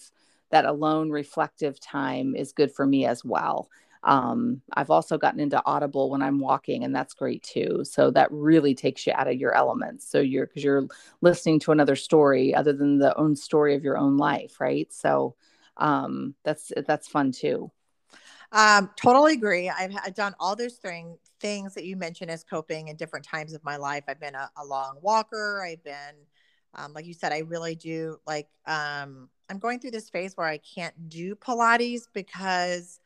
that 0.51 0.64
alone 0.64 1.11
reflective 1.11 1.81
time 1.81 2.37
is 2.37 2.53
good 2.53 2.73
for 2.73 2.87
me 2.87 3.07
as 3.07 3.25
well. 3.25 3.68
Um, 4.05 4.61
I've 4.73 4.90
also 4.90 5.16
gotten 5.16 5.40
into 5.40 5.62
Audible 5.64 6.11
when 6.11 6.23
I'm 6.23 6.40
walking, 6.40 6.83
and 6.83 6.95
that's 6.95 7.14
great 7.14 7.42
too. 7.42 7.85
So 7.85 8.11
that 8.11 8.29
really 8.33 8.75
takes 8.75 9.07
you 9.07 9.12
out 9.14 9.29
of 9.29 9.37
your 9.37 9.55
elements. 9.55 10.09
So 10.11 10.21
you're 10.21 10.47
because 10.47 10.64
you're 10.64 10.88
listening 11.21 11.61
to 11.61 11.73
another 11.73 11.97
story 11.97 12.55
other 12.55 12.73
than 12.73 12.99
the 12.99 13.16
own 13.16 13.37
story 13.37 13.75
of 13.75 13.85
your 13.85 13.97
own 13.97 14.16
life, 14.16 14.61
right? 14.61 14.92
So 14.92 15.37
um, 15.77 16.35
that's 16.45 16.73
that's 16.87 17.09
fun 17.09 17.33
too. 17.33 17.71
Um, 18.53 18.91
totally 18.97 19.33
agree. 19.33 19.71
I've, 19.71 19.97
I've 20.05 20.15
done 20.15 20.35
all 20.38 20.55
those 20.55 20.75
thing, 20.75 21.17
things 21.41 21.75
that 21.75 21.85
you 21.85 21.97
mentioned 21.97 22.31
as 22.31 22.45
coping 22.45 22.88
in 22.88 22.97
different 22.97 23.25
times 23.25 23.55
of 23.55 23.65
my 23.65 23.77
life. 23.77 24.05
I've 24.09 24.21
been 24.21 24.35
a, 24.35 24.51
a 24.59 24.65
long 24.65 24.99
walker. 25.01 25.65
I've 25.67 25.83
been, 25.83 26.15
um, 26.75 26.93
like 26.93 27.07
you 27.07 27.15
said, 27.15 27.33
I 27.33 27.38
really 27.38 27.75
do 27.75 28.19
like, 28.27 28.49
um, 28.67 29.31
I'm 29.49 29.59
going 29.59 29.81
through 29.81 29.93
this 29.93 30.11
phase 30.11 30.37
where 30.37 30.47
I 30.47 30.59
can't 30.59 31.09
do 31.09 31.35
Pilates 31.35 32.03
because 32.12 33.01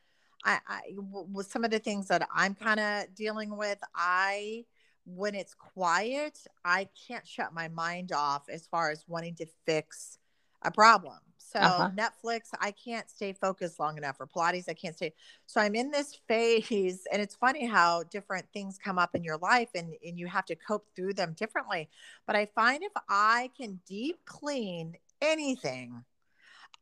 I, 0.44 0.58
I 0.66 0.80
with 0.98 1.50
some 1.50 1.64
of 1.64 1.70
the 1.70 1.78
things 1.78 2.08
that 2.08 2.26
I'm 2.34 2.54
kind 2.54 2.80
of 2.80 3.14
dealing 3.14 3.56
with, 3.56 3.78
I, 3.94 4.64
when 5.04 5.36
it's 5.36 5.54
quiet, 5.54 6.38
I 6.64 6.88
can't 7.06 7.26
shut 7.26 7.54
my 7.54 7.68
mind 7.68 8.10
off 8.12 8.48
as 8.48 8.66
far 8.66 8.90
as 8.90 9.04
wanting 9.06 9.36
to 9.36 9.46
fix 9.64 10.18
a 10.62 10.70
problem. 10.70 11.18
So 11.56 11.62
uh-huh. 11.62 11.90
Netflix, 11.96 12.50
I 12.60 12.70
can't 12.72 13.08
stay 13.08 13.32
focused 13.32 13.80
long 13.80 13.96
enough. 13.96 14.18
For 14.18 14.26
Pilates, 14.26 14.68
I 14.68 14.74
can't 14.74 14.94
stay. 14.94 15.14
So 15.46 15.58
I'm 15.58 15.74
in 15.74 15.90
this 15.90 16.14
phase, 16.28 17.06
and 17.10 17.22
it's 17.22 17.34
funny 17.34 17.64
how 17.64 18.02
different 18.04 18.46
things 18.52 18.78
come 18.82 18.98
up 18.98 19.14
in 19.14 19.24
your 19.24 19.38
life, 19.38 19.70
and 19.74 19.94
and 20.04 20.18
you 20.18 20.26
have 20.26 20.44
to 20.46 20.54
cope 20.56 20.86
through 20.94 21.14
them 21.14 21.32
differently. 21.32 21.88
But 22.26 22.36
I 22.36 22.46
find 22.46 22.82
if 22.82 22.92
I 23.08 23.50
can 23.56 23.80
deep 23.86 24.18
clean 24.26 24.96
anything 25.22 26.04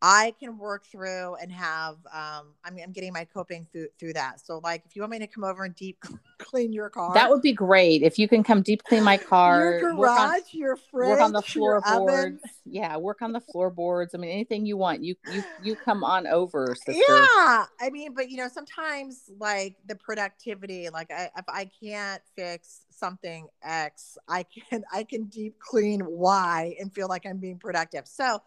I 0.07 0.35
can 0.39 0.59
work 0.59 0.85
through 0.85 1.37
and 1.37 1.51
have 1.51 1.97
um 2.13 2.53
I'm, 2.63 2.77
I'm 2.83 2.93
getting 2.93 3.15
my 3.15 3.25
coping 3.25 3.67
through 3.73 3.89
through 3.99 4.13
that. 4.13 4.39
So 4.39 4.61
like 4.63 4.83
if 4.85 4.95
you 4.95 5.01
want 5.01 5.13
me 5.13 5.19
to 5.21 5.27
come 5.27 5.45
over 5.45 5.65
and 5.65 5.75
deep 5.75 5.97
clean 6.39 6.75
your 6.75 6.91
car. 6.91 7.15
That 7.15 7.31
would 7.31 7.41
be 7.41 7.55
great. 7.55 8.03
If 8.03 8.19
you 8.19 8.29
can 8.29 8.45
come 8.45 8.61
deep 8.61 8.85
clean 8.85 9.03
my 9.03 9.17
car. 9.17 9.79
Your 9.81 9.95
garage, 9.95 10.19
on, 10.19 10.41
your 10.53 10.77
fridge, 10.77 11.09
work 11.09 11.21
on 11.23 11.33
the 11.33 11.41
floorboards. 11.41 12.43
Yeah, 12.67 12.99
work 12.99 13.23
on 13.23 13.33
the 13.33 13.41
floorboards. 13.41 14.15
I 14.15 14.19
mean 14.19 14.31
anything 14.31 14.67
you 14.67 14.77
want. 14.77 15.03
You 15.03 15.15
you 15.33 15.43
you 15.63 15.75
come 15.75 16.05
on 16.05 16.27
over, 16.27 16.75
sister. 16.75 16.93
Yeah. 16.93 17.65
I 17.81 17.89
mean, 17.91 18.13
but 18.13 18.29
you 18.31 18.37
know, 18.37 18.49
sometimes 18.49 19.31
like 19.41 19.77
the 19.87 19.95
productivity, 19.95 20.91
like 20.91 21.11
I 21.11 21.31
if 21.35 21.47
I 21.49 21.71
can't 21.83 22.21
fix 22.37 22.83
something 22.91 23.49
X, 23.63 24.19
I 24.29 24.43
can 24.43 24.85
I 24.93 25.05
can 25.05 25.25
deep 25.25 25.59
clean 25.61 26.03
Y 26.05 26.77
and 26.79 26.93
feel 26.93 27.09
like 27.09 27.25
I'm 27.25 27.39
being 27.39 27.59
productive. 27.59 28.07
So 28.07 28.43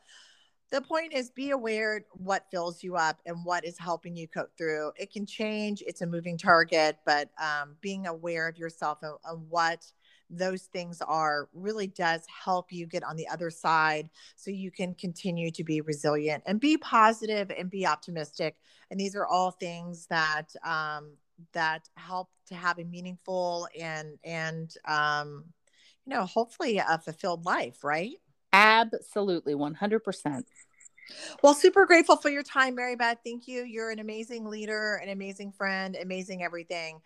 the 0.69 0.81
point 0.81 1.13
is 1.13 1.29
be 1.29 1.51
aware 1.51 2.05
what 2.11 2.45
fills 2.51 2.83
you 2.83 2.95
up 2.95 3.19
and 3.25 3.45
what 3.45 3.65
is 3.65 3.77
helping 3.77 4.15
you 4.15 4.27
cope 4.27 4.51
through. 4.57 4.91
It 4.97 5.11
can 5.11 5.25
change 5.25 5.81
it's 5.85 6.01
a 6.01 6.07
moving 6.07 6.37
target 6.37 6.97
but 7.05 7.29
um, 7.41 7.75
being 7.81 8.07
aware 8.07 8.47
of 8.47 8.57
yourself 8.57 8.99
and, 9.01 9.13
and, 9.25 9.49
what 9.49 9.85
those 10.29 10.63
things 10.63 11.01
are 11.01 11.47
really 11.53 11.87
does 11.87 12.21
help 12.43 12.71
you 12.71 12.85
get 12.85 13.03
on 13.03 13.15
the 13.15 13.27
other 13.29 13.49
side 13.49 14.09
so 14.35 14.51
you 14.51 14.71
can 14.71 14.93
continue 14.93 15.49
to 15.51 15.63
be 15.63 15.79
resilient 15.79 16.43
and 16.45 16.59
be 16.59 16.77
positive 16.77 17.49
and 17.57 17.69
be 17.69 17.87
optimistic. 17.87 18.57
And 18.91 18.99
these 18.99 19.15
are 19.15 19.25
all 19.25 19.51
things 19.51 20.05
that 20.07 20.47
um, 20.65 21.11
that 21.53 21.87
help 21.95 22.29
to 22.47 22.55
have 22.55 22.79
a 22.79 22.83
meaningful 22.83 23.67
and 23.79 24.17
and 24.23 24.73
um, 24.85 25.45
you 26.05 26.13
know 26.13 26.25
hopefully 26.25 26.77
a 26.77 26.97
fulfilled 26.99 27.45
life 27.45 27.83
right 27.83 28.17
Absolutely, 28.53 29.53
100%. 29.53 30.43
Well, 31.41 31.53
super 31.53 31.85
grateful 31.85 32.17
for 32.17 32.29
your 32.29 32.43
time, 32.43 32.75
Mary 32.75 32.95
Beth. 32.95 33.19
Thank 33.23 33.47
you. 33.47 33.63
You're 33.63 33.91
an 33.91 33.99
amazing 33.99 34.45
leader, 34.45 34.95
an 34.95 35.09
amazing 35.09 35.53
friend, 35.53 35.95
amazing 35.95 36.43
everything. 36.43 36.99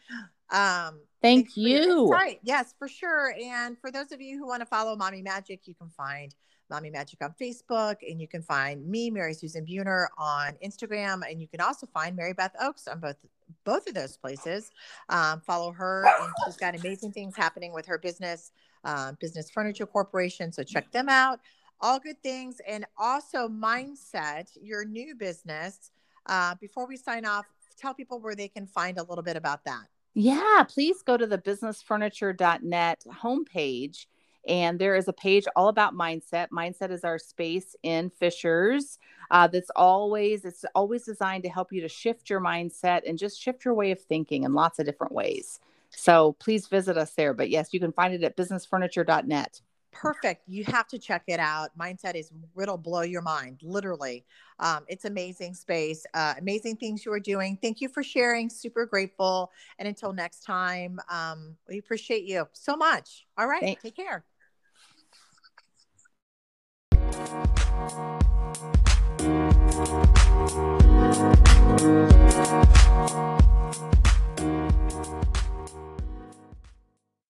Um, 0.49 0.99
Thank 1.21 1.56
you. 1.56 2.10
Right. 2.10 2.39
Yes, 2.41 2.73
for 2.80 2.88
sure. 2.88 3.34
And 3.41 3.77
for 3.80 3.91
those 3.91 4.12
of 4.12 4.19
you 4.19 4.38
who 4.39 4.47
want 4.47 4.62
to 4.62 4.65
follow 4.65 4.95
Mommy 4.95 5.21
Magic, 5.21 5.62
you 5.65 5.75
can 5.75 5.89
find 5.89 6.34
Mommy 6.71 6.89
Magic 6.89 7.21
on 7.21 7.36
Facebook, 7.39 7.97
and 8.08 8.19
you 8.19 8.27
can 8.27 8.41
find 8.41 8.88
me, 8.88 9.12
Mary 9.12 9.34
Susan 9.34 9.65
Buhner, 9.65 10.08
on 10.17 10.54
Instagram, 10.65 11.21
and 11.30 11.41
you 11.41 11.47
can 11.47 11.60
also 11.60 11.86
find 11.86 12.15
Mary 12.15 12.34
Beth 12.34 12.56
Oakes 12.60 12.88
on 12.88 12.99
both 12.99 13.17
both 13.65 13.86
of 13.88 13.93
those 13.93 14.15
places. 14.15 14.71
Um, 15.10 15.41
follow 15.41 15.73
her, 15.73 16.06
and 16.21 16.32
she's 16.45 16.56
got 16.56 16.73
amazing 16.73 17.12
things 17.12 17.36
happening 17.36 17.73
with 17.73 17.86
her 17.86 17.97
business, 17.97 18.54
uh, 18.83 19.13
Business 19.19 19.49
Furniture 19.49 19.85
Corporation. 19.85 20.51
So 20.51 20.63
check 20.63 20.91
them 20.91 21.09
out. 21.09 21.39
All 21.79 21.99
good 21.99 22.21
things, 22.21 22.61
and 22.67 22.85
also 22.97 23.47
Mindset, 23.47 24.49
your 24.61 24.85
new 24.85 25.15
business. 25.15 25.91
Uh, 26.27 26.53
before 26.61 26.87
we 26.87 26.95
sign 26.95 27.25
off, 27.25 27.45
tell 27.75 27.93
people 27.93 28.19
where 28.19 28.35
they 28.35 28.47
can 28.47 28.67
find 28.67 28.99
a 28.99 29.03
little 29.03 29.23
bit 29.23 29.35
about 29.35 29.63
that. 29.65 29.85
Yeah, 30.13 30.63
please 30.67 31.01
go 31.01 31.17
to 31.17 31.25
the 31.25 31.37
businessfurniture.net 31.37 33.05
homepage 33.23 34.05
and 34.47 34.79
there 34.79 34.95
is 34.95 35.07
a 35.07 35.13
page 35.13 35.45
all 35.55 35.67
about 35.67 35.93
mindset. 35.93 36.49
Mindset 36.49 36.91
is 36.91 37.03
our 37.03 37.19
space 37.19 37.75
in 37.83 38.09
Fishers. 38.09 38.97
Uh, 39.29 39.47
that's 39.47 39.69
always 39.75 40.43
it's 40.45 40.65
always 40.75 41.03
designed 41.03 41.43
to 41.43 41.49
help 41.49 41.71
you 41.71 41.81
to 41.81 41.87
shift 41.87 42.29
your 42.29 42.41
mindset 42.41 43.01
and 43.07 43.17
just 43.17 43.39
shift 43.39 43.63
your 43.63 43.73
way 43.73 43.91
of 43.91 44.01
thinking 44.01 44.43
in 44.43 44.53
lots 44.53 44.79
of 44.79 44.85
different 44.85 45.13
ways. 45.13 45.59
So 45.95 46.34
please 46.39 46.67
visit 46.67 46.97
us 46.97 47.13
there. 47.13 47.34
But 47.34 47.49
yes, 47.49 47.69
you 47.71 47.80
can 47.80 47.91
find 47.91 48.13
it 48.13 48.23
at 48.23 48.38
businessfurniture.net. 48.38 49.62
Perfect. 49.91 50.47
You 50.47 50.63
have 50.65 50.88
to 50.88 50.97
check 50.97 51.23
it 51.27 51.39
out. 51.39 51.77
Mindset 51.77 52.15
is 52.15 52.32
it'll 52.60 52.77
blow 52.77 53.01
your 53.01 53.21
mind, 53.21 53.60
literally. 53.62 54.25
Um, 54.60 54.86
it's 54.88 55.06
amazing 55.06 55.54
space, 55.54 56.06
uh, 56.13 56.36
amazing 56.39 56.77
things 56.77 57.06
you 57.06 57.12
are 57.12 57.19
doing. 57.19 57.58
Thank 57.62 57.82
you 57.82 57.89
for 57.89 58.01
sharing. 58.01 58.49
Super 58.49 58.86
grateful. 58.86 59.51
And 59.80 59.88
until 59.88 60.13
next 60.13 60.41
time, 60.41 60.99
um, 61.10 61.58
we 61.67 61.77
appreciate 61.77 62.23
you 62.23 62.47
so 62.54 62.77
much. 62.77 63.27
All 63.38 63.47
right. 63.47 63.62
Thanks. 63.62 63.84
Take 63.84 63.97
care. 63.97 64.23